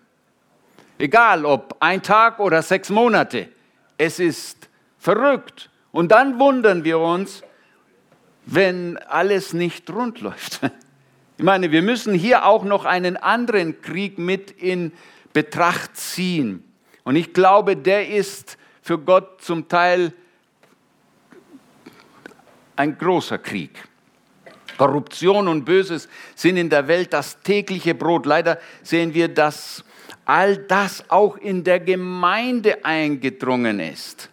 Egal 0.97 1.45
ob 1.45 1.77
ein 1.79 2.01
Tag 2.01 2.39
oder 2.39 2.61
sechs 2.61 2.89
Monate. 2.89 3.47
Es 3.97 4.19
ist 4.19 4.67
verrückt. 4.99 5.69
Und 5.93 6.11
dann 6.11 6.39
wundern 6.39 6.83
wir 6.83 6.99
uns, 6.99 7.41
wenn 8.45 8.97
alles 8.97 9.53
nicht 9.53 9.89
rund 9.89 10.19
läuft. 10.21 10.59
Ich 11.37 11.43
meine, 11.43 11.71
wir 11.71 11.83
müssen 11.83 12.15
hier 12.15 12.45
auch 12.47 12.63
noch 12.63 12.83
einen 12.83 13.15
anderen 13.15 13.81
Krieg 13.81 14.17
mit 14.17 14.49
in 14.49 14.91
Betracht 15.33 15.95
ziehen. 15.95 16.63
Und 17.03 17.15
ich 17.15 17.31
glaube, 17.31 17.77
der 17.77 18.09
ist 18.09 18.57
für 18.81 18.97
Gott 18.97 19.41
zum 19.41 19.67
Teil 19.67 20.13
ein 22.77 22.97
großer 22.97 23.37
Krieg. 23.37 23.83
Korruption 24.77 25.47
und 25.47 25.65
Böses 25.65 26.07
sind 26.35 26.57
in 26.57 26.69
der 26.69 26.87
Welt 26.87 27.11
das 27.11 27.41
tägliche 27.41 27.95
Brot. 27.95 28.25
Leider 28.25 28.59
sehen 28.83 29.13
wir, 29.13 29.27
dass 29.27 29.83
all 30.25 30.57
das 30.57 31.09
auch 31.09 31.37
in 31.37 31.63
der 31.63 31.79
Gemeinde 31.79 32.85
eingedrungen 32.85 33.79
ist. 33.79 34.29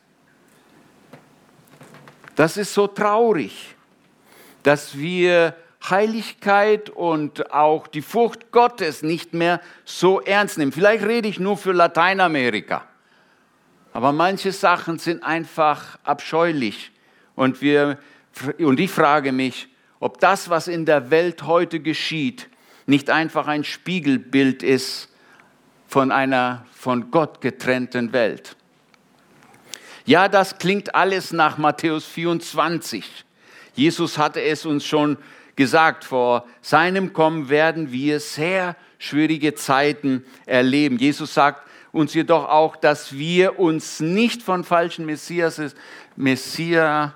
Das 2.34 2.56
ist 2.56 2.74
so 2.74 2.86
traurig, 2.86 3.74
dass 4.62 4.98
wir 4.98 5.54
Heiligkeit 5.88 6.90
und 6.90 7.52
auch 7.52 7.86
die 7.86 8.02
Furcht 8.02 8.50
Gottes 8.50 9.02
nicht 9.02 9.34
mehr 9.34 9.60
so 9.84 10.20
ernst 10.20 10.58
nehmen. 10.58 10.72
Vielleicht 10.72 11.04
rede 11.04 11.28
ich 11.28 11.38
nur 11.38 11.56
für 11.56 11.72
Lateinamerika, 11.72 12.84
aber 13.92 14.12
manche 14.12 14.50
Sachen 14.50 14.98
sind 14.98 15.22
einfach 15.22 15.98
abscheulich 16.02 16.90
und 17.36 17.60
wir 17.60 17.98
Und 18.58 18.80
ich 18.80 18.90
frage 18.90 19.32
mich, 19.32 19.68
ob 20.00 20.20
das, 20.20 20.50
was 20.50 20.68
in 20.68 20.86
der 20.86 21.10
Welt 21.10 21.44
heute 21.44 21.80
geschieht, 21.80 22.48
nicht 22.86 23.10
einfach 23.10 23.46
ein 23.46 23.64
Spiegelbild 23.64 24.62
ist 24.62 25.08
von 25.86 26.12
einer 26.12 26.66
von 26.72 27.10
Gott 27.10 27.40
getrennten 27.40 28.12
Welt. 28.12 28.56
Ja, 30.04 30.28
das 30.28 30.58
klingt 30.58 30.94
alles 30.94 31.32
nach 31.32 31.56
Matthäus 31.56 32.04
24. 32.04 33.24
Jesus 33.74 34.18
hatte 34.18 34.42
es 34.42 34.66
uns 34.66 34.84
schon 34.84 35.16
gesagt, 35.56 36.04
vor 36.04 36.46
seinem 36.60 37.12
Kommen 37.12 37.48
werden 37.48 37.90
wir 37.90 38.20
sehr 38.20 38.76
schwierige 38.98 39.54
Zeiten 39.54 40.24
erleben. 40.46 40.98
Jesus 40.98 41.32
sagt 41.32 41.66
uns 41.92 42.12
jedoch 42.12 42.48
auch, 42.48 42.76
dass 42.76 43.14
wir 43.16 43.58
uns 43.58 44.00
nicht 44.00 44.42
von 44.42 44.64
falschen 44.64 45.06
Messias, 45.06 45.74
Messias 46.16 47.12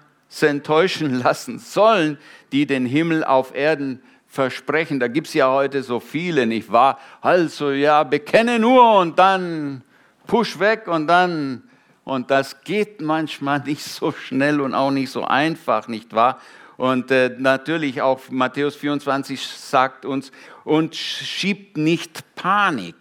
enttäuschen 0.47 1.15
lassen 1.23 1.59
sollen, 1.59 2.19
die 2.53 2.67
den 2.67 2.87
Himmel 2.87 3.25
auf 3.25 3.55
Erden 3.55 4.03
versprechen. 4.27 5.01
Da 5.01 5.09
gibt 5.09 5.29
es 5.29 5.35
ja 5.35 5.51
heute 5.51 5.83
so 5.83 6.01
viele, 6.01 6.47
nicht 6.47 6.71
wahr? 6.71 6.99
Also 7.21 7.71
ja, 7.71 8.05
bekenne 8.05 8.59
nur 8.59 8.99
und 8.99 9.19
dann 9.19 9.83
push 10.27 10.59
weg 10.59 10.87
und 10.87 11.07
dann. 11.07 11.65
Und 12.05 12.31
das 12.31 12.63
geht 12.63 13.01
manchmal 13.01 13.61
nicht 13.65 13.83
so 13.83 14.13
schnell 14.13 14.61
und 14.61 14.75
auch 14.75 14.91
nicht 14.91 15.11
so 15.11 15.25
einfach, 15.25 15.89
nicht 15.89 16.15
wahr? 16.15 16.41
Und 16.77 17.11
äh, 17.11 17.35
natürlich 17.37 18.03
auch 18.03 18.21
Matthäus 18.31 18.77
24 18.77 19.45
sagt 19.45 20.05
uns, 20.05 20.31
und 20.65 20.95
schiebt 20.95 21.77
nicht 21.77 22.35
Panik, 22.37 22.95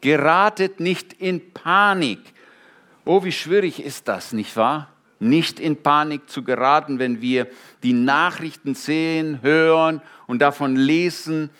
geratet 0.00 0.80
nicht 0.80 1.12
in 1.14 1.52
Panik. 1.52 2.20
Oh, 3.04 3.22
wie 3.22 3.32
schwierig 3.32 3.84
ist 3.84 4.08
das, 4.08 4.32
nicht 4.32 4.56
wahr? 4.56 4.89
Nicht 5.20 5.60
in 5.60 5.82
Panik 5.82 6.28
zu 6.28 6.42
geraten, 6.42 6.98
wenn 6.98 7.20
wir 7.20 7.46
die 7.82 7.92
Nachrichten 7.92 8.74
sehen, 8.74 9.40
hören 9.42 10.02
und 10.26 10.40
davon 10.40 10.74
lesen, 10.74 11.50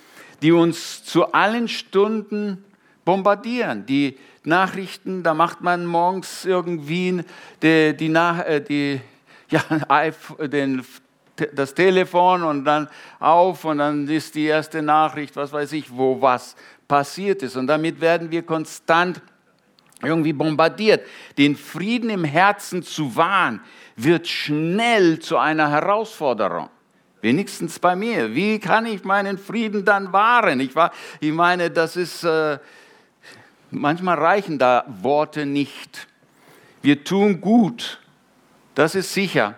die 0.43 0.53
uns 0.53 1.05
zu 1.05 1.33
allen 1.33 1.69
Stunden 1.69 2.65
bombardieren. 3.05 3.87
Die 3.87 4.19
Nachrichten, 4.45 5.23
da 5.23 5.35
macht 5.35 5.61
man 5.61 5.87
morgens 5.87 6.45
irgendwie 6.45 7.23
die, 7.63 7.97
die, 7.97 8.13
äh, 8.13 8.61
die 8.61 9.01
ja, 9.51 9.63
den 10.41 10.83
das 11.55 11.75
Telefon 11.75 12.43
und 12.43 12.65
dann 12.65 12.89
auf 13.19 13.65
und 13.65 13.79
dann 13.79 14.07
ist 14.09 14.35
die 14.35 14.45
erste 14.45 14.83
Nachricht, 14.83 15.37
was 15.37 15.53
weiß 15.53 15.73
ich, 15.73 15.91
wo 15.91 16.21
was 16.21 16.55
passiert 16.87 17.43
ist. 17.43 17.57
Und 17.57 17.67
damit 17.67 18.01
werden 18.01 18.31
wir 18.31 18.43
konstant 18.43 19.23
irgendwie 20.03 20.33
bombardiert. 20.33 21.07
Den 21.39 21.57
Frieden 21.57 22.11
im 22.11 22.25
Herzen 22.25 22.83
zu 22.83 23.17
wahren, 23.17 23.61
wird 23.97 24.29
schnell 24.29 25.19
zu 25.19 25.37
einer 25.39 25.71
Herausforderung. 25.71 26.69
Wenigstens 27.21 27.79
bei 27.79 27.95
mir. 27.95 28.35
Wie 28.35 28.59
kann 28.59 28.87
ich 28.87 29.05
meinen 29.05 29.37
Frieden 29.37 29.85
dann 29.85 30.13
wahren? 30.13 30.61
Ich, 30.61 30.75
war, 30.75 30.91
ich 31.21 31.33
meine, 31.33 31.71
das 31.71 31.97
ist, 31.97 32.25
äh, 32.25 32.59
manchmal 33.71 34.19
reichen 34.19 34.59
da 34.59 34.85
Worte 35.03 35.45
nicht. 35.45 36.09
Wir 36.83 37.05
tun 37.05 37.41
gut, 37.41 38.01
das 38.75 38.95
ist 38.95 39.13
sicher 39.13 39.55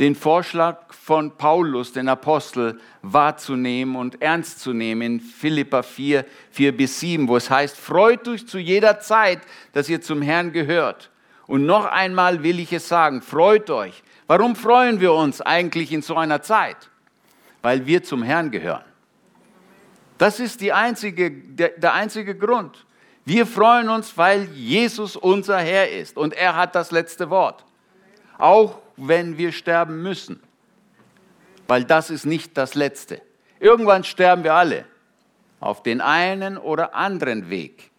den 0.00 0.14
Vorschlag 0.14 0.89
von 1.10 1.36
Paulus, 1.36 1.92
den 1.92 2.08
Apostel, 2.08 2.78
wahrzunehmen 3.02 3.96
und 3.96 4.22
ernst 4.22 4.60
zu 4.60 4.72
nehmen 4.72 5.02
in 5.02 5.20
Philippa 5.20 5.82
4, 5.82 6.24
4 6.52 6.76
bis 6.76 7.00
7, 7.00 7.26
wo 7.26 7.36
es 7.36 7.50
heißt, 7.50 7.76
freut 7.76 8.28
euch 8.28 8.46
zu 8.46 8.60
jeder 8.60 9.00
Zeit, 9.00 9.40
dass 9.72 9.88
ihr 9.88 10.00
zum 10.00 10.22
Herrn 10.22 10.52
gehört. 10.52 11.10
Und 11.48 11.66
noch 11.66 11.84
einmal 11.84 12.44
will 12.44 12.60
ich 12.60 12.72
es 12.72 12.86
sagen, 12.86 13.22
freut 13.22 13.70
euch. 13.70 14.04
Warum 14.28 14.54
freuen 14.54 15.00
wir 15.00 15.12
uns 15.12 15.40
eigentlich 15.40 15.90
in 15.90 16.00
so 16.00 16.14
einer 16.14 16.42
Zeit? 16.42 16.76
Weil 17.60 17.86
wir 17.86 18.04
zum 18.04 18.22
Herrn 18.22 18.52
gehören. 18.52 18.84
Das 20.16 20.38
ist 20.38 20.62
einzige, 20.62 21.32
der, 21.32 21.70
der 21.70 21.92
einzige 21.92 22.36
Grund. 22.36 22.86
Wir 23.24 23.46
freuen 23.46 23.88
uns, 23.88 24.16
weil 24.16 24.44
Jesus 24.54 25.16
unser 25.16 25.58
Herr 25.58 25.90
ist 25.90 26.16
und 26.16 26.34
er 26.34 26.54
hat 26.54 26.76
das 26.76 26.92
letzte 26.92 27.30
Wort. 27.30 27.64
Auch 28.38 28.78
wenn 28.96 29.36
wir 29.38 29.50
sterben 29.50 30.04
müssen. 30.04 30.40
Weil 31.70 31.84
das 31.84 32.10
ist 32.10 32.26
nicht 32.26 32.58
das 32.58 32.74
Letzte. 32.74 33.22
Irgendwann 33.60 34.02
sterben 34.02 34.42
wir 34.42 34.54
alle. 34.54 34.86
Auf 35.60 35.84
den 35.84 36.00
einen 36.00 36.58
oder 36.58 36.96
anderen 36.96 37.48
Weg. 37.48 37.92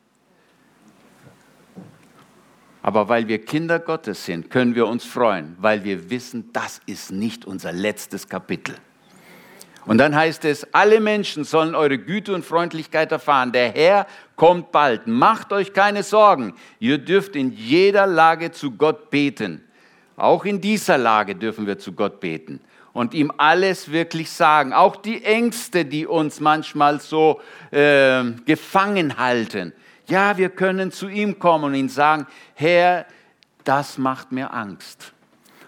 Aber 2.82 3.08
weil 3.08 3.30
wir 3.30 3.46
Kinder 3.46 3.80
Gottes 3.80 4.26
sind, 4.26 4.50
können 4.50 4.76
wir 4.76 4.88
uns 4.88 5.06
freuen, 5.06 5.56
weil 5.58 5.86
wir 5.86 6.10
wissen, 6.10 6.50
das 6.52 6.82
ist 6.86 7.14
nicht 7.14 7.46
unser 7.46 7.72
letztes 7.72 8.28
Kapitel. 8.28 8.76
Und 9.86 10.00
dann 10.00 10.18
heißt 10.18 10.44
es, 10.44 10.68
alle 10.74 11.00
Menschen 11.00 11.46
sollen 11.46 11.74
eure 11.74 11.98
Güte 11.98 12.36
und 12.36 12.44
Freundlichkeit 12.44 13.14
erfahren. 13.14 13.54
Der 13.54 13.72
Herr 13.72 14.06
kommt 14.36 14.74
bald. 14.74 15.08
Macht 15.08 15.54
euch 15.54 15.72
keine 15.72 16.04
Sorgen. 16.04 16.56
Ihr 16.80 16.98
dürft 16.98 17.38
in 17.38 17.54
jeder 17.54 18.06
Lage 18.06 18.52
zu 18.52 18.72
Gott 18.72 19.10
beten. 19.10 19.64
Auch 20.18 20.44
in 20.44 20.60
dieser 20.60 20.98
Lage 20.98 21.36
dürfen 21.36 21.66
wir 21.66 21.80
zu 21.80 21.94
Gott 21.94 22.20
beten 22.20 22.60
und 22.93 23.13
ihm 23.13 23.32
alles 23.38 23.91
wirklich 23.91 24.30
sagen. 24.30 24.73
Auch 24.73 24.95
die 24.95 25.23
Ängste, 25.23 25.86
die 25.86 26.06
uns 26.06 26.39
manchmal 26.39 26.99
so 26.99 27.41
äh, 27.71 28.23
gefangen 28.45 29.17
halten. 29.17 29.73
Ja, 30.08 30.38
wir 30.38 30.49
können 30.49 30.91
zu 30.91 31.08
ihm 31.08 31.39
kommen 31.39 31.65
und 31.65 31.75
ihm 31.75 31.89
sagen, 31.89 32.27
Herr, 32.56 33.06
das 33.63 33.97
macht 33.97 34.32
mir 34.32 34.54
Angst. 34.54 35.13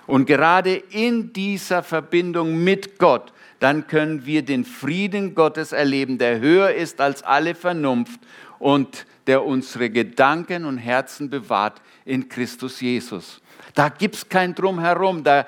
Und 0.05 0.25
gerade 0.25 0.75
in 0.75 1.31
dieser 1.31 1.81
Verbindung 1.81 2.61
mit 2.63 2.99
Gott, 2.99 3.31
dann 3.59 3.87
können 3.87 4.25
wir 4.25 4.43
den 4.43 4.65
Frieden 4.65 5.35
Gottes 5.35 5.71
erleben, 5.71 6.17
der 6.17 6.41
höher 6.41 6.71
ist 6.71 6.99
als 6.99 7.23
alle 7.23 7.55
Vernunft 7.55 8.19
und 8.59 9.05
der 9.27 9.45
unsere 9.45 9.89
Gedanken 9.89 10.65
und 10.65 10.77
Herzen 10.77 11.29
bewahrt 11.29 11.81
in 12.03 12.27
Christus 12.27 12.81
Jesus. 12.81 13.41
Da 13.73 13.89
gibt 13.89 14.15
es 14.15 14.29
kein 14.29 14.53
Drumherum. 14.53 15.23
Da, 15.23 15.45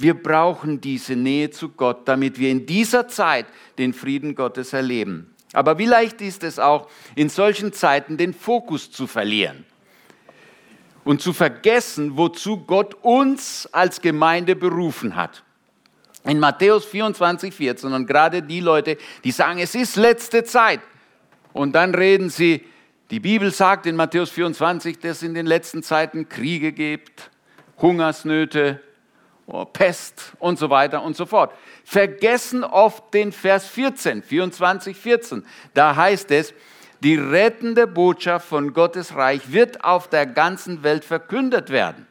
wir 0.00 0.14
brauchen 0.14 0.80
diese 0.80 1.16
Nähe 1.16 1.50
zu 1.50 1.70
Gott, 1.70 2.06
damit 2.06 2.38
wir 2.38 2.50
in 2.50 2.66
dieser 2.66 3.08
Zeit 3.08 3.46
den 3.78 3.92
Frieden 3.92 4.34
Gottes 4.34 4.72
erleben. 4.72 5.34
Aber 5.52 5.78
wie 5.78 5.86
leicht 5.86 6.20
ist 6.20 6.44
es 6.44 6.58
auch, 6.58 6.88
in 7.16 7.28
solchen 7.28 7.72
Zeiten 7.72 8.16
den 8.16 8.32
Fokus 8.32 8.90
zu 8.90 9.06
verlieren 9.06 9.64
und 11.04 11.20
zu 11.20 11.32
vergessen, 11.32 12.16
wozu 12.16 12.58
Gott 12.58 12.94
uns 13.02 13.68
als 13.72 14.00
Gemeinde 14.00 14.54
berufen 14.54 15.16
hat. 15.16 15.42
In 16.24 16.38
Matthäus 16.38 16.84
24, 16.84 17.54
14 17.54 17.92
und 17.92 18.06
gerade 18.06 18.42
die 18.42 18.60
Leute, 18.60 18.98
die 19.24 19.30
sagen, 19.30 19.58
es 19.58 19.74
ist 19.74 19.96
letzte 19.96 20.44
Zeit. 20.44 20.80
Und 21.52 21.72
dann 21.72 21.94
reden 21.94 22.28
sie, 22.28 22.62
die 23.10 23.20
Bibel 23.20 23.50
sagt 23.50 23.86
in 23.86 23.96
Matthäus 23.96 24.30
24, 24.30 24.98
dass 24.98 25.16
es 25.16 25.22
in 25.24 25.34
den 25.34 25.46
letzten 25.46 25.82
Zeiten 25.82 26.28
Kriege 26.28 26.72
gibt, 26.72 27.30
Hungersnöte, 27.78 28.80
Pest 29.72 30.32
und 30.38 30.58
so 30.58 30.70
weiter 30.70 31.02
und 31.02 31.16
so 31.16 31.26
fort. 31.26 31.52
Vergessen 31.84 32.64
oft 32.64 33.12
den 33.14 33.32
Vers 33.32 33.66
14, 33.66 34.22
24, 34.22 34.96
14. 34.96 35.44
Da 35.74 35.96
heißt 35.96 36.30
es, 36.30 36.54
die 37.00 37.16
rettende 37.16 37.86
Botschaft 37.86 38.46
von 38.46 38.72
Gottes 38.74 39.14
Reich 39.14 39.52
wird 39.52 39.84
auf 39.84 40.08
der 40.08 40.26
ganzen 40.26 40.82
Welt 40.82 41.04
verkündet 41.04 41.70
werden. 41.70 42.06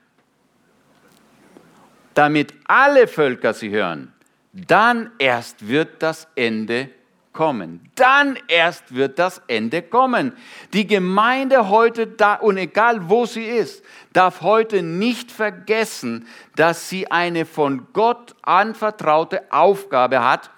Damit 2.15 2.53
alle 2.65 3.07
Völker 3.07 3.53
sie 3.53 3.69
hören, 3.69 4.13
dann 4.51 5.11
erst 5.19 5.67
wird 5.67 6.01
das 6.01 6.27
Ende 6.35 6.89
kommen. 7.33 7.89
Dann 7.95 8.37
erst 8.47 8.95
wird 8.95 9.19
das 9.19 9.41
Ende 9.47 9.81
kommen. 9.81 10.31
Die 10.73 10.87
Gemeinde 10.87 11.67
heute 11.69 12.07
da, 12.07 12.35
und 12.35 12.55
egal 12.57 13.09
wo 13.09 13.25
sie 13.25 13.45
ist, 13.45 13.83
darf 14.13 14.41
heute 14.41 14.81
nicht 14.81 15.29
vergessen, 15.31 16.27
dass 16.55 16.87
sie 16.89 17.11
eine 17.11 17.45
von 17.45 17.87
Gott 17.93 18.35
anvertraute 18.41 19.51
Aufgabe 19.51 20.23
hat. 20.23 20.49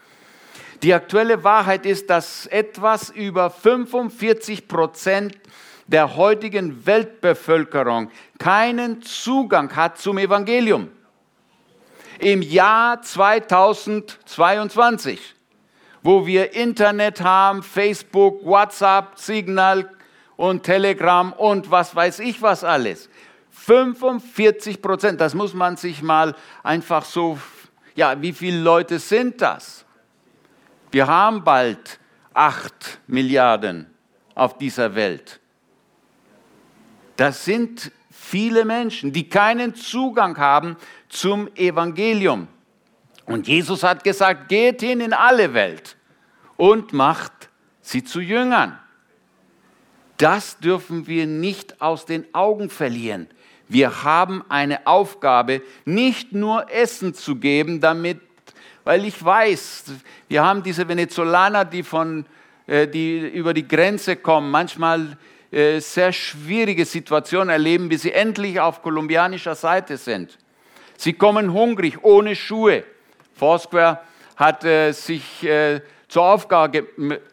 Die 0.83 0.93
aktuelle 0.93 1.43
Wahrheit 1.43 1.85
ist, 1.85 2.09
dass 2.09 2.47
etwas 2.47 3.09
über 3.11 3.51
45 3.51 4.67
Prozent 4.67 5.37
der 5.87 6.15
heutigen 6.15 6.85
Weltbevölkerung 6.85 8.11
keinen 8.39 9.01
Zugang 9.01 9.75
hat 9.75 9.97
zum 9.97 10.17
Evangelium. 10.17 10.89
Im 12.17 12.41
Jahr 12.41 13.01
2022 13.01 15.35
wo 16.03 16.25
wir 16.25 16.53
Internet 16.53 17.21
haben, 17.21 17.63
Facebook, 17.63 18.43
WhatsApp, 18.45 19.17
Signal 19.17 19.91
und 20.35 20.63
Telegram 20.63 21.33
und 21.33 21.69
was 21.69 21.95
weiß 21.95 22.19
ich 22.19 22.41
was 22.41 22.63
alles. 22.63 23.09
45 23.51 24.81
Prozent, 24.81 25.21
das 25.21 25.35
muss 25.35 25.53
man 25.53 25.77
sich 25.77 26.01
mal 26.01 26.35
einfach 26.63 27.05
so, 27.05 27.37
ja, 27.95 28.19
wie 28.21 28.33
viele 28.33 28.59
Leute 28.59 28.97
sind 28.97 29.41
das? 29.41 29.85
Wir 30.89 31.07
haben 31.07 31.43
bald 31.43 31.99
8 32.33 33.01
Milliarden 33.07 33.87
auf 34.33 34.57
dieser 34.57 34.95
Welt. 34.95 35.39
Das 37.17 37.45
sind 37.45 37.91
viele 38.09 38.65
Menschen, 38.65 39.13
die 39.13 39.29
keinen 39.29 39.75
Zugang 39.75 40.37
haben 40.37 40.77
zum 41.09 41.47
Evangelium. 41.55 42.47
Und 43.31 43.47
Jesus 43.47 43.83
hat 43.83 44.03
gesagt, 44.03 44.49
geht 44.49 44.81
hin 44.81 44.99
in 44.99 45.13
alle 45.13 45.53
Welt 45.53 45.95
und 46.57 46.93
macht 46.93 47.49
sie 47.81 48.03
zu 48.03 48.19
Jüngern. 48.19 48.77
Das 50.17 50.59
dürfen 50.59 51.07
wir 51.07 51.25
nicht 51.25 51.81
aus 51.81 52.05
den 52.05 52.31
Augen 52.33 52.69
verlieren. 52.69 53.27
Wir 53.67 54.03
haben 54.03 54.43
eine 54.49 54.85
Aufgabe, 54.85 55.61
nicht 55.85 56.33
nur 56.33 56.69
Essen 56.69 57.13
zu 57.13 57.37
geben, 57.37 57.79
damit, 57.79 58.19
weil 58.83 59.05
ich 59.05 59.23
weiß, 59.23 59.85
wir 60.27 60.43
haben 60.43 60.61
diese 60.61 60.87
Venezolaner, 60.87 61.65
die, 61.65 61.83
von, 61.83 62.25
äh, 62.67 62.87
die 62.87 63.19
über 63.29 63.53
die 63.53 63.67
Grenze 63.67 64.17
kommen, 64.17 64.51
manchmal 64.51 65.17
äh, 65.51 65.79
sehr 65.79 66.13
schwierige 66.13 66.85
Situationen 66.85 67.49
erleben, 67.49 67.89
bis 67.89 68.03
sie 68.03 68.11
endlich 68.11 68.59
auf 68.59 68.81
kolumbianischer 68.81 69.55
Seite 69.55 69.97
sind. 69.97 70.37
Sie 70.97 71.13
kommen 71.13 71.51
hungrig, 71.51 72.03
ohne 72.03 72.35
Schuhe. 72.35 72.83
Foursquare 73.41 74.01
hat 74.35 74.63
äh, 74.65 74.91
sich 74.91 75.43
äh, 75.43 75.81
zur 76.07 76.25
Aufgabe, 76.25 76.85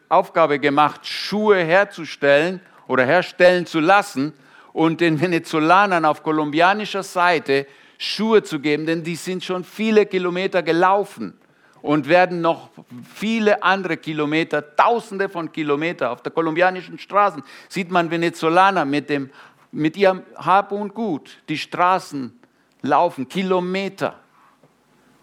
Aufgabe 0.08 0.58
gemacht, 0.58 1.06
Schuhe 1.06 1.58
herzustellen 1.58 2.62
oder 2.86 3.04
herstellen 3.04 3.66
zu 3.66 3.78
lassen 3.78 4.32
und 4.72 5.02
den 5.02 5.20
Venezolanern 5.20 6.06
auf 6.06 6.22
kolumbianischer 6.22 7.02
Seite 7.02 7.66
Schuhe 7.98 8.42
zu 8.42 8.58
geben, 8.58 8.86
denn 8.86 9.04
die 9.04 9.16
sind 9.16 9.44
schon 9.44 9.64
viele 9.64 10.06
Kilometer 10.06 10.62
gelaufen 10.62 11.38
und 11.82 12.08
werden 12.08 12.40
noch 12.40 12.70
viele 13.14 13.62
andere 13.62 13.98
Kilometer, 13.98 14.76
tausende 14.76 15.28
von 15.28 15.52
Kilometern 15.52 16.10
auf 16.10 16.22
der 16.22 16.32
kolumbianischen 16.32 16.98
Straßen, 16.98 17.42
sieht 17.68 17.90
man 17.90 18.10
Venezolaner 18.10 18.86
mit, 18.86 19.10
dem, 19.10 19.28
mit 19.72 19.94
ihrem 19.98 20.22
Hab 20.36 20.72
und 20.72 20.94
Gut. 20.94 21.36
Die 21.50 21.58
Straßen 21.58 22.32
laufen, 22.80 23.28
Kilometer, 23.28 24.14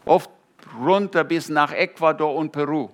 oft 0.06 0.30
runter 0.78 1.24
bis 1.24 1.50
nach 1.50 1.72
Ecuador 1.72 2.36
und 2.36 2.52
Peru, 2.52 2.90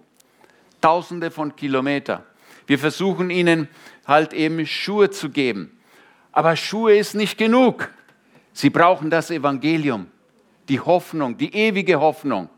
tausende 0.82 1.32
von 1.32 1.56
Kilometern. 1.56 2.24
Wir 2.68 2.80
versuchen 2.80 3.30
ihnen 3.30 3.68
halt 4.08 4.34
eben 4.34 4.66
Schuhe 4.66 5.10
zu 5.10 5.30
geben. 5.30 5.78
Aber 6.32 6.56
Schuhe 6.56 6.98
ist 6.98 7.16
nicht 7.16 7.38
genug. 7.38 7.90
Sie 8.54 8.70
brauchen 8.70 9.10
das 9.10 9.32
Evangelium, 9.32 10.08
die 10.70 10.80
Hoffnung, 10.80 11.38
die 11.38 11.54
ewige 11.54 12.00
Hoffnung. 12.00 12.50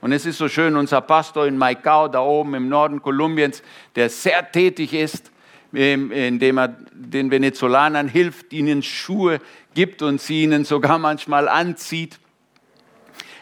Und 0.00 0.12
es 0.12 0.26
ist 0.26 0.36
so 0.38 0.48
schön, 0.48 0.76
unser 0.76 1.00
Pastor 1.00 1.46
in 1.46 1.56
Maicao, 1.56 2.08
da 2.08 2.20
oben 2.20 2.54
im 2.54 2.68
Norden 2.68 3.00
Kolumbiens, 3.00 3.62
der 3.96 4.10
sehr 4.10 4.50
tätig 4.52 4.92
ist, 4.92 5.30
indem 5.72 6.58
er 6.58 6.68
den 6.68 7.30
Venezolanern 7.30 8.06
hilft, 8.08 8.52
ihnen 8.52 8.82
Schuhe 8.82 9.40
gibt 9.74 10.02
und 10.02 10.20
sie 10.20 10.42
ihnen 10.42 10.64
sogar 10.64 10.98
manchmal 10.98 11.48
anzieht. 11.48 12.20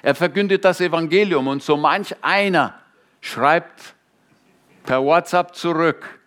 Er 0.02 0.14
verkündet 0.16 0.64
das 0.64 0.80
Evangelium 0.80 1.46
und 1.46 1.62
so 1.62 1.76
manch 1.76 2.14
einer 2.22 2.74
schreibt 3.20 3.94
per 4.84 5.02
WhatsApp 5.02 5.54
zurück, 5.54 6.18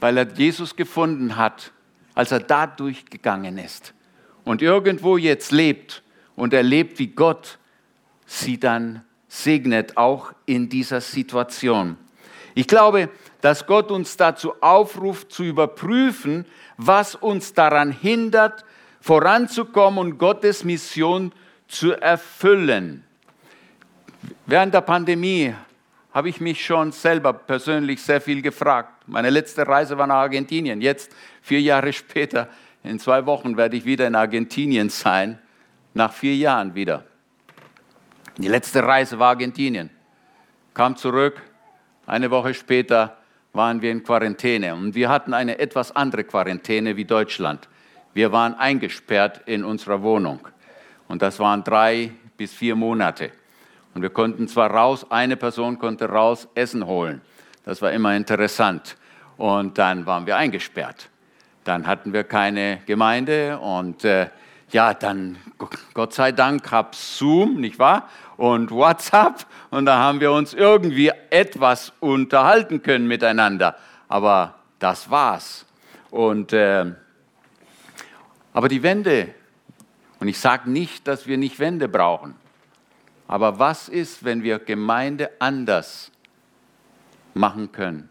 weil 0.00 0.18
er 0.18 0.28
Jesus 0.32 0.74
gefunden 0.74 1.36
hat, 1.36 1.70
als 2.14 2.32
er 2.32 2.40
da 2.40 2.66
durchgegangen 2.66 3.58
ist 3.58 3.94
und 4.44 4.60
irgendwo 4.60 5.16
jetzt 5.16 5.52
lebt 5.52 6.02
und 6.34 6.52
erlebt, 6.52 6.98
wie 6.98 7.08
Gott 7.08 7.58
sie 8.26 8.58
dann 8.58 9.04
segnet, 9.28 9.96
auch 9.96 10.32
in 10.46 10.68
dieser 10.68 11.00
Situation. 11.00 11.96
Ich 12.54 12.66
glaube, 12.66 13.08
dass 13.40 13.66
Gott 13.66 13.90
uns 13.90 14.16
dazu 14.16 14.54
aufruft, 14.60 15.32
zu 15.32 15.44
überprüfen, 15.44 16.44
was 16.76 17.14
uns 17.14 17.52
daran 17.52 17.92
hindert, 17.92 18.64
voranzukommen 19.00 19.98
und 19.98 20.18
Gottes 20.18 20.64
Mission 20.64 21.32
zu 21.74 21.92
erfüllen. 21.92 23.04
Während 24.46 24.72
der 24.72 24.80
Pandemie 24.80 25.54
habe 26.12 26.28
ich 26.28 26.40
mich 26.40 26.64
schon 26.64 26.92
selber 26.92 27.32
persönlich 27.32 28.00
sehr 28.00 28.20
viel 28.20 28.40
gefragt. 28.40 29.02
Meine 29.06 29.30
letzte 29.30 29.66
Reise 29.66 29.98
war 29.98 30.06
nach 30.06 30.16
Argentinien. 30.16 30.80
Jetzt, 30.80 31.10
vier 31.42 31.60
Jahre 31.60 31.92
später, 31.92 32.48
in 32.84 32.98
zwei 32.98 33.26
Wochen 33.26 33.56
werde 33.56 33.76
ich 33.76 33.84
wieder 33.84 34.06
in 34.06 34.14
Argentinien 34.14 34.88
sein. 34.88 35.38
Nach 35.94 36.12
vier 36.12 36.36
Jahren 36.36 36.74
wieder. 36.74 37.04
Die 38.36 38.48
letzte 38.48 38.82
Reise 38.82 39.18
war 39.18 39.30
Argentinien. 39.30 39.90
Kam 40.74 40.96
zurück, 40.96 41.40
eine 42.06 42.30
Woche 42.30 42.52
später 42.52 43.16
waren 43.52 43.80
wir 43.80 43.92
in 43.92 44.02
Quarantäne 44.02 44.74
und 44.74 44.94
wir 44.96 45.08
hatten 45.08 45.32
eine 45.32 45.58
etwas 45.58 45.94
andere 45.94 46.24
Quarantäne 46.24 46.96
wie 46.96 47.04
Deutschland. 47.04 47.68
Wir 48.12 48.32
waren 48.32 48.54
eingesperrt 48.54 49.42
in 49.46 49.64
unserer 49.64 50.02
Wohnung 50.02 50.40
und 51.08 51.22
das 51.22 51.38
waren 51.38 51.64
drei 51.64 52.12
bis 52.36 52.52
vier 52.52 52.74
Monate. 52.74 53.30
Und 53.94 54.02
wir 54.02 54.10
konnten 54.10 54.48
zwar 54.48 54.70
raus, 54.70 55.06
eine 55.10 55.36
Person 55.36 55.78
konnte 55.78 56.08
raus 56.08 56.48
Essen 56.54 56.86
holen. 56.86 57.20
Das 57.64 57.80
war 57.80 57.92
immer 57.92 58.16
interessant. 58.16 58.96
Und 59.36 59.78
dann 59.78 60.06
waren 60.06 60.26
wir 60.26 60.36
eingesperrt. 60.36 61.08
Dann 61.64 61.86
hatten 61.86 62.12
wir 62.12 62.24
keine 62.24 62.80
Gemeinde 62.86 63.58
und 63.58 64.04
äh, 64.04 64.28
ja, 64.70 64.92
dann 64.92 65.36
Gott 65.94 66.12
sei 66.12 66.32
Dank 66.32 66.68
gab 66.68 66.94
Zoom, 66.94 67.60
nicht 67.60 67.78
wahr? 67.78 68.08
Und 68.36 68.70
WhatsApp 68.70 69.46
und 69.70 69.86
da 69.86 69.98
haben 69.98 70.20
wir 70.20 70.32
uns 70.32 70.52
irgendwie 70.52 71.10
etwas 71.30 71.92
unterhalten 72.00 72.82
können 72.82 73.06
miteinander. 73.06 73.76
Aber 74.08 74.56
das 74.78 75.10
war's. 75.10 75.64
Und 76.10 76.52
äh, 76.52 76.92
aber 78.52 78.68
die 78.68 78.82
Wende, 78.82 79.34
und 80.20 80.28
ich 80.28 80.38
sage 80.38 80.70
nicht, 80.70 81.06
dass 81.08 81.26
wir 81.26 81.36
nicht 81.36 81.58
Wende 81.58 81.88
brauchen, 81.88 82.34
aber 83.26 83.58
was 83.58 83.88
ist, 83.88 84.24
wenn 84.24 84.42
wir 84.42 84.58
Gemeinde 84.58 85.30
anders 85.38 86.10
machen 87.32 87.72
können? 87.72 88.10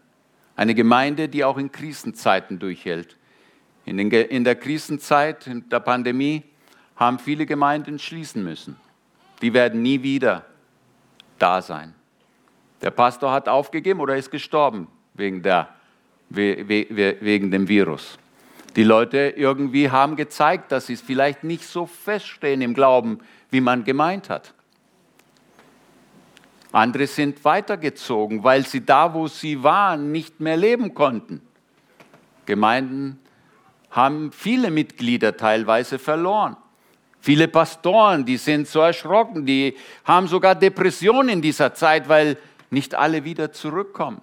Eine 0.56 0.74
Gemeinde, 0.74 1.28
die 1.28 1.44
auch 1.44 1.58
in 1.58 1.72
Krisenzeiten 1.72 2.58
durchhält. 2.58 3.16
In, 3.84 3.96
den, 3.96 4.10
in 4.10 4.44
der 4.44 4.56
Krisenzeit, 4.56 5.46
in 5.46 5.68
der 5.68 5.80
Pandemie, 5.80 6.42
haben 6.96 7.18
viele 7.18 7.44
Gemeinden 7.44 7.98
schließen 7.98 8.42
müssen. 8.42 8.76
Die 9.42 9.52
werden 9.52 9.82
nie 9.82 10.02
wieder 10.02 10.44
da 11.38 11.60
sein. 11.60 11.94
Der 12.82 12.90
Pastor 12.90 13.32
hat 13.32 13.48
aufgegeben 13.48 14.00
oder 14.00 14.16
ist 14.16 14.30
gestorben 14.30 14.88
wegen, 15.14 15.42
der, 15.42 15.68
wegen 16.28 17.50
dem 17.50 17.68
Virus. 17.68 18.18
Die 18.76 18.82
Leute 18.82 19.34
irgendwie 19.36 19.90
haben 19.90 20.16
gezeigt, 20.16 20.72
dass 20.72 20.86
sie 20.86 20.96
vielleicht 20.96 21.44
nicht 21.44 21.64
so 21.64 21.86
feststehen 21.86 22.60
im 22.60 22.74
Glauben, 22.74 23.20
wie 23.50 23.60
man 23.60 23.84
gemeint 23.84 24.28
hat. 24.28 24.52
Andere 26.72 27.06
sind 27.06 27.44
weitergezogen, 27.44 28.42
weil 28.42 28.66
sie 28.66 28.84
da, 28.84 29.14
wo 29.14 29.28
sie 29.28 29.62
waren, 29.62 30.10
nicht 30.10 30.40
mehr 30.40 30.56
leben 30.56 30.92
konnten. 30.92 31.40
Gemeinden 32.46 33.20
haben 33.92 34.32
viele 34.32 34.72
Mitglieder 34.72 35.36
teilweise 35.36 36.00
verloren. 36.00 36.56
Viele 37.20 37.46
Pastoren, 37.46 38.24
die 38.24 38.36
sind 38.36 38.66
so 38.66 38.80
erschrocken, 38.80 39.46
die 39.46 39.76
haben 40.04 40.26
sogar 40.26 40.56
Depressionen 40.56 41.28
in 41.28 41.42
dieser 41.42 41.74
Zeit, 41.74 42.08
weil 42.08 42.36
nicht 42.70 42.96
alle 42.96 43.24
wieder 43.24 43.52
zurückkommen. 43.52 44.20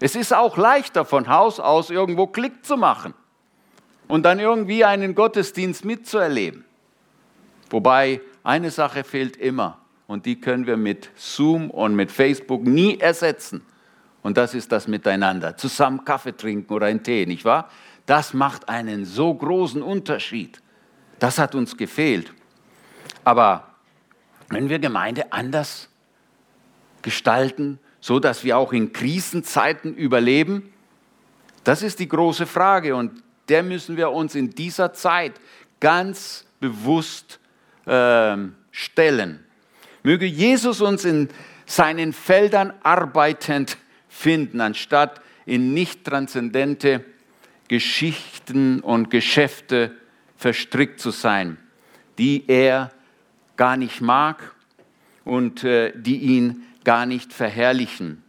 Es 0.00 0.16
ist 0.16 0.34
auch 0.34 0.56
leichter, 0.56 1.04
von 1.04 1.28
Haus 1.28 1.60
aus 1.60 1.90
irgendwo 1.90 2.26
Klick 2.26 2.64
zu 2.64 2.76
machen 2.76 3.14
und 4.08 4.22
dann 4.22 4.38
irgendwie 4.38 4.84
einen 4.84 5.14
Gottesdienst 5.14 5.84
mitzuerleben. 5.84 6.64
Wobei 7.70 8.20
eine 8.44 8.70
Sache 8.70 9.04
fehlt 9.04 9.36
immer 9.36 9.78
und 10.06 10.26
die 10.26 10.40
können 10.40 10.66
wir 10.66 10.76
mit 10.76 11.10
Zoom 11.16 11.70
und 11.70 11.94
mit 11.96 12.12
Facebook 12.12 12.62
nie 12.62 12.98
ersetzen. 12.98 13.62
Und 14.22 14.36
das 14.36 14.54
ist 14.54 14.72
das 14.72 14.88
Miteinander. 14.88 15.56
Zusammen 15.56 16.04
Kaffee 16.04 16.36
trinken 16.36 16.72
oder 16.72 16.86
einen 16.86 17.02
Tee, 17.02 17.26
nicht 17.26 17.44
wahr? 17.44 17.70
Das 18.06 18.34
macht 18.34 18.68
einen 18.68 19.04
so 19.04 19.34
großen 19.34 19.82
Unterschied. 19.82 20.62
Das 21.18 21.38
hat 21.38 21.54
uns 21.54 21.76
gefehlt. 21.76 22.32
Aber 23.24 23.68
wenn 24.48 24.68
wir 24.68 24.78
Gemeinde 24.78 25.32
anders 25.32 25.88
gestalten, 27.02 27.80
so 28.00 28.20
dass 28.20 28.44
wir 28.44 28.58
auch 28.58 28.72
in 28.72 28.92
Krisenzeiten 28.92 29.94
überleben, 29.94 30.72
das 31.64 31.82
ist 31.82 31.98
die 31.98 32.08
große 32.08 32.46
Frage 32.46 32.94
und 32.94 33.22
der 33.48 33.62
müssen 33.62 33.96
wir 33.96 34.10
uns 34.10 34.34
in 34.34 34.50
dieser 34.50 34.92
Zeit 34.92 35.34
ganz 35.80 36.44
bewusst 36.60 37.38
äh, 37.86 38.36
stellen. 38.70 39.44
Möge 40.02 40.26
Jesus 40.26 40.80
uns 40.80 41.04
in 41.04 41.28
seinen 41.66 42.12
Feldern 42.12 42.72
arbeitend 42.82 43.76
finden, 44.08 44.60
anstatt 44.60 45.20
in 45.44 45.74
nicht 45.74 46.04
transzendente 46.04 47.04
Geschichten 47.68 48.80
und 48.80 49.10
Geschäfte 49.10 49.96
verstrickt 50.36 51.00
zu 51.00 51.10
sein, 51.10 51.58
die 52.18 52.44
er 52.46 52.92
gar 53.56 53.76
nicht 53.76 54.00
mag 54.00 54.54
und 55.24 55.64
äh, 55.64 55.92
die 55.94 56.18
ihn 56.18 56.62
gar 56.84 57.06
nicht 57.06 57.32
verherrlichen. 57.32 58.22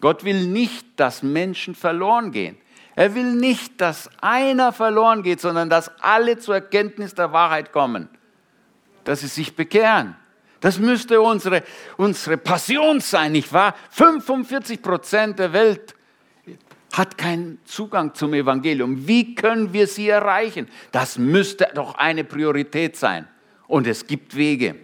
Gott 0.00 0.24
will 0.24 0.46
nicht, 0.46 0.86
dass 0.96 1.22
Menschen 1.22 1.74
verloren 1.74 2.30
gehen. 2.30 2.56
Er 2.96 3.14
will 3.14 3.32
nicht, 3.34 3.80
dass 3.80 4.08
einer 4.20 4.72
verloren 4.72 5.22
geht, 5.22 5.40
sondern 5.40 5.68
dass 5.68 5.90
alle 6.00 6.38
zur 6.38 6.56
Erkenntnis 6.56 7.14
der 7.14 7.32
Wahrheit 7.32 7.72
kommen, 7.72 8.08
dass 9.02 9.20
sie 9.20 9.26
sich 9.26 9.56
bekehren, 9.56 10.16
Das 10.64 10.78
müsste 10.78 11.20
unsere, 11.20 11.62
unsere 11.98 12.38
Passion 12.38 12.98
sein, 13.00 13.32
nicht 13.32 13.52
wahr? 13.52 13.74
45 13.90 14.80
Prozent 14.80 15.38
der 15.38 15.52
Welt 15.52 15.94
hat 16.94 17.18
keinen 17.18 17.58
Zugang 17.66 18.14
zum 18.14 18.32
Evangelium. 18.32 19.06
Wie 19.06 19.34
können 19.34 19.74
wir 19.74 19.86
sie 19.86 20.08
erreichen? 20.08 20.66
Das 20.90 21.18
müsste 21.18 21.68
doch 21.74 21.96
eine 21.96 22.24
Priorität 22.24 22.96
sein. 22.96 23.28
Und 23.66 23.86
es 23.86 24.06
gibt 24.06 24.34
Wege. 24.34 24.76